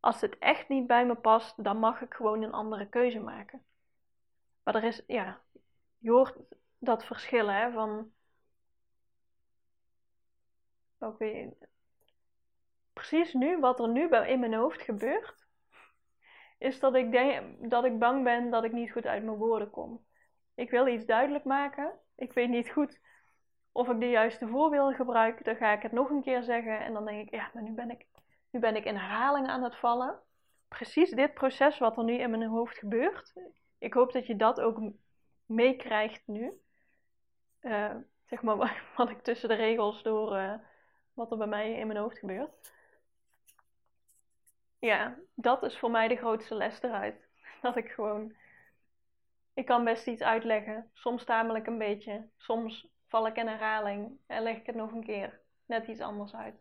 als 0.01 0.21
het 0.21 0.39
echt 0.39 0.69
niet 0.69 0.87
bij 0.87 1.07
me 1.07 1.15
past, 1.15 1.65
dan 1.65 1.77
mag 1.77 2.01
ik 2.01 2.15
gewoon 2.15 2.43
een 2.43 2.53
andere 2.53 2.89
keuze 2.89 3.21
maken. 3.21 3.65
Maar 4.70 4.83
er 4.83 4.88
is, 4.88 5.02
ja, 5.06 5.40
je 5.98 6.11
hoort 6.11 6.37
dat 6.78 7.04
verschil, 7.04 7.48
hè, 7.48 7.72
van... 7.72 8.12
Oké, 10.98 11.52
precies 12.92 13.33
nu, 13.33 13.59
wat 13.59 13.80
er 13.80 13.88
nu 13.88 14.09
in 14.09 14.40
mijn 14.40 14.54
hoofd 14.54 14.83
gebeurt, 14.83 15.46
is 16.59 16.80
dat 16.80 16.94
ik, 16.94 17.11
denk, 17.11 17.70
dat 17.70 17.85
ik 17.85 17.98
bang 17.98 18.24
ben 18.24 18.50
dat 18.50 18.64
ik 18.64 18.72
niet 18.72 18.92
goed 18.92 19.06
uit 19.06 19.24
mijn 19.24 19.37
woorden 19.37 19.70
kom. 19.70 20.04
Ik 20.54 20.70
wil 20.70 20.87
iets 20.87 21.04
duidelijk 21.04 21.44
maken. 21.44 21.98
Ik 22.16 22.33
weet 22.33 22.48
niet 22.48 22.70
goed 22.70 23.00
of 23.72 23.88
ik 23.88 24.00
de 24.00 24.11
juiste 24.11 24.48
voorbeelden 24.48 24.94
gebruik. 24.94 25.44
Dan 25.44 25.56
ga 25.56 25.72
ik 25.72 25.83
het 25.83 25.92
nog 25.92 26.11
een 26.11 26.22
keer 26.22 26.42
zeggen 26.42 26.80
en 26.80 26.92
dan 26.92 27.04
denk 27.04 27.26
ik, 27.26 27.35
ja, 27.35 27.50
maar 27.54 27.62
nu 27.62 27.72
ben 27.72 27.90
ik, 27.90 28.06
nu 28.50 28.61
ben 28.61 28.76
ik 28.76 28.85
in 28.85 28.96
herhaling 28.96 29.46
aan 29.48 29.62
het 29.62 29.76
vallen. 29.76 30.20
Precies 30.68 31.11
dit 31.11 31.35
proces 31.35 31.78
wat 31.78 31.96
er 31.96 32.04
nu 32.04 32.14
in 32.14 32.30
mijn 32.30 32.46
hoofd 32.46 32.78
gebeurt, 32.78 33.33
ik 33.81 33.95
hoop 33.95 34.12
dat 34.12 34.27
je 34.27 34.37
dat 34.37 34.61
ook 34.61 34.81
meekrijgt 35.47 36.23
nu. 36.27 36.61
Uh, 37.61 37.95
zeg 38.27 38.43
maar 38.43 38.57
wat 38.97 39.11
ik 39.11 39.23
tussen 39.23 39.49
de 39.49 39.55
regels 39.55 40.03
door 40.03 40.37
uh, 40.37 40.55
wat 41.12 41.31
er 41.31 41.38
bij 41.38 41.47
mij 41.47 41.75
in 41.75 41.87
mijn 41.87 41.99
hoofd 41.99 42.19
gebeurt. 42.19 42.73
Ja, 44.79 45.19
dat 45.35 45.62
is 45.62 45.79
voor 45.79 45.90
mij 45.90 46.09
de 46.09 46.16
grootste 46.16 46.55
les 46.55 46.83
eruit. 46.83 47.29
Dat 47.62 47.77
ik 47.77 47.90
gewoon. 47.90 48.37
Ik 49.55 49.66
kan 49.66 49.85
best 49.85 50.07
iets 50.07 50.23
uitleggen. 50.23 50.90
Soms 50.93 51.25
tamel 51.25 51.57
ik 51.57 51.66
een 51.66 51.79
beetje. 51.79 52.29
Soms 52.37 52.88
val 53.09 53.27
ik 53.27 53.37
in 53.37 53.47
herhaling 53.47 54.19
en 54.27 54.43
leg 54.43 54.57
ik 54.57 54.66
het 54.66 54.75
nog 54.75 54.93
een 54.93 55.05
keer 55.05 55.40
net 55.66 55.87
iets 55.87 56.01
anders 56.01 56.35
uit. 56.35 56.55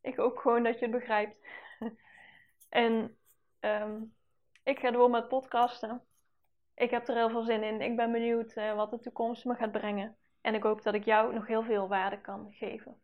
Ik 0.00 0.16
hoop 0.16 0.36
gewoon 0.36 0.62
dat 0.62 0.78
je 0.78 0.84
het 0.86 0.94
begrijpt. 0.94 1.46
en 2.68 3.16
um, 3.60 4.14
ik 4.62 4.78
ga 4.78 4.90
door 4.90 5.10
met 5.10 5.28
podcasten. 5.28 6.02
Ik 6.74 6.90
heb 6.90 7.08
er 7.08 7.14
heel 7.14 7.30
veel 7.30 7.42
zin 7.42 7.62
in. 7.62 7.80
Ik 7.80 7.96
ben 7.96 8.12
benieuwd 8.12 8.56
uh, 8.56 8.74
wat 8.74 8.90
de 8.90 8.98
toekomst 8.98 9.44
me 9.44 9.54
gaat 9.54 9.72
brengen. 9.72 10.16
En 10.40 10.54
ik 10.54 10.62
hoop 10.62 10.82
dat 10.82 10.94
ik 10.94 11.04
jou 11.04 11.34
nog 11.34 11.46
heel 11.46 11.62
veel 11.62 11.88
waarde 11.88 12.20
kan 12.20 12.52
geven. 12.52 13.00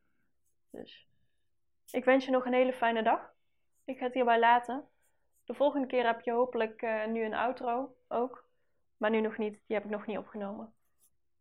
Dus 0.71 1.09
ik 1.91 2.05
wens 2.05 2.25
je 2.25 2.31
nog 2.31 2.47
een 2.47 2.53
hele 2.53 2.73
fijne 2.73 3.03
dag. 3.03 3.33
Ik 3.85 3.99
ga 3.99 4.05
het 4.05 4.15
hierbij 4.15 4.39
laten. 4.39 4.85
De 5.45 5.55
volgende 5.55 5.87
keer 5.87 6.07
heb 6.07 6.21
je 6.21 6.33
hopelijk 6.33 6.83
uh, 6.83 7.07
nu 7.07 7.25
een 7.25 7.35
outro 7.35 7.97
ook. 8.09 8.49
Maar 8.97 9.11
nu 9.11 9.21
nog 9.21 9.39
niet. 9.39 9.53
Die 9.67 9.77
heb 9.77 9.85
ik 9.85 9.91
nog 9.91 10.07
niet 10.07 10.19
opgenomen. 10.19 10.75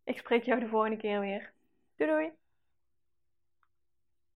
Ik 0.04 0.18
spreek 0.18 0.42
jou 0.42 0.60
de 0.60 0.68
volgende 0.68 0.96
keer 0.96 1.20
weer. 1.20 1.52
Doei 1.96 2.10
doei! 2.10 2.32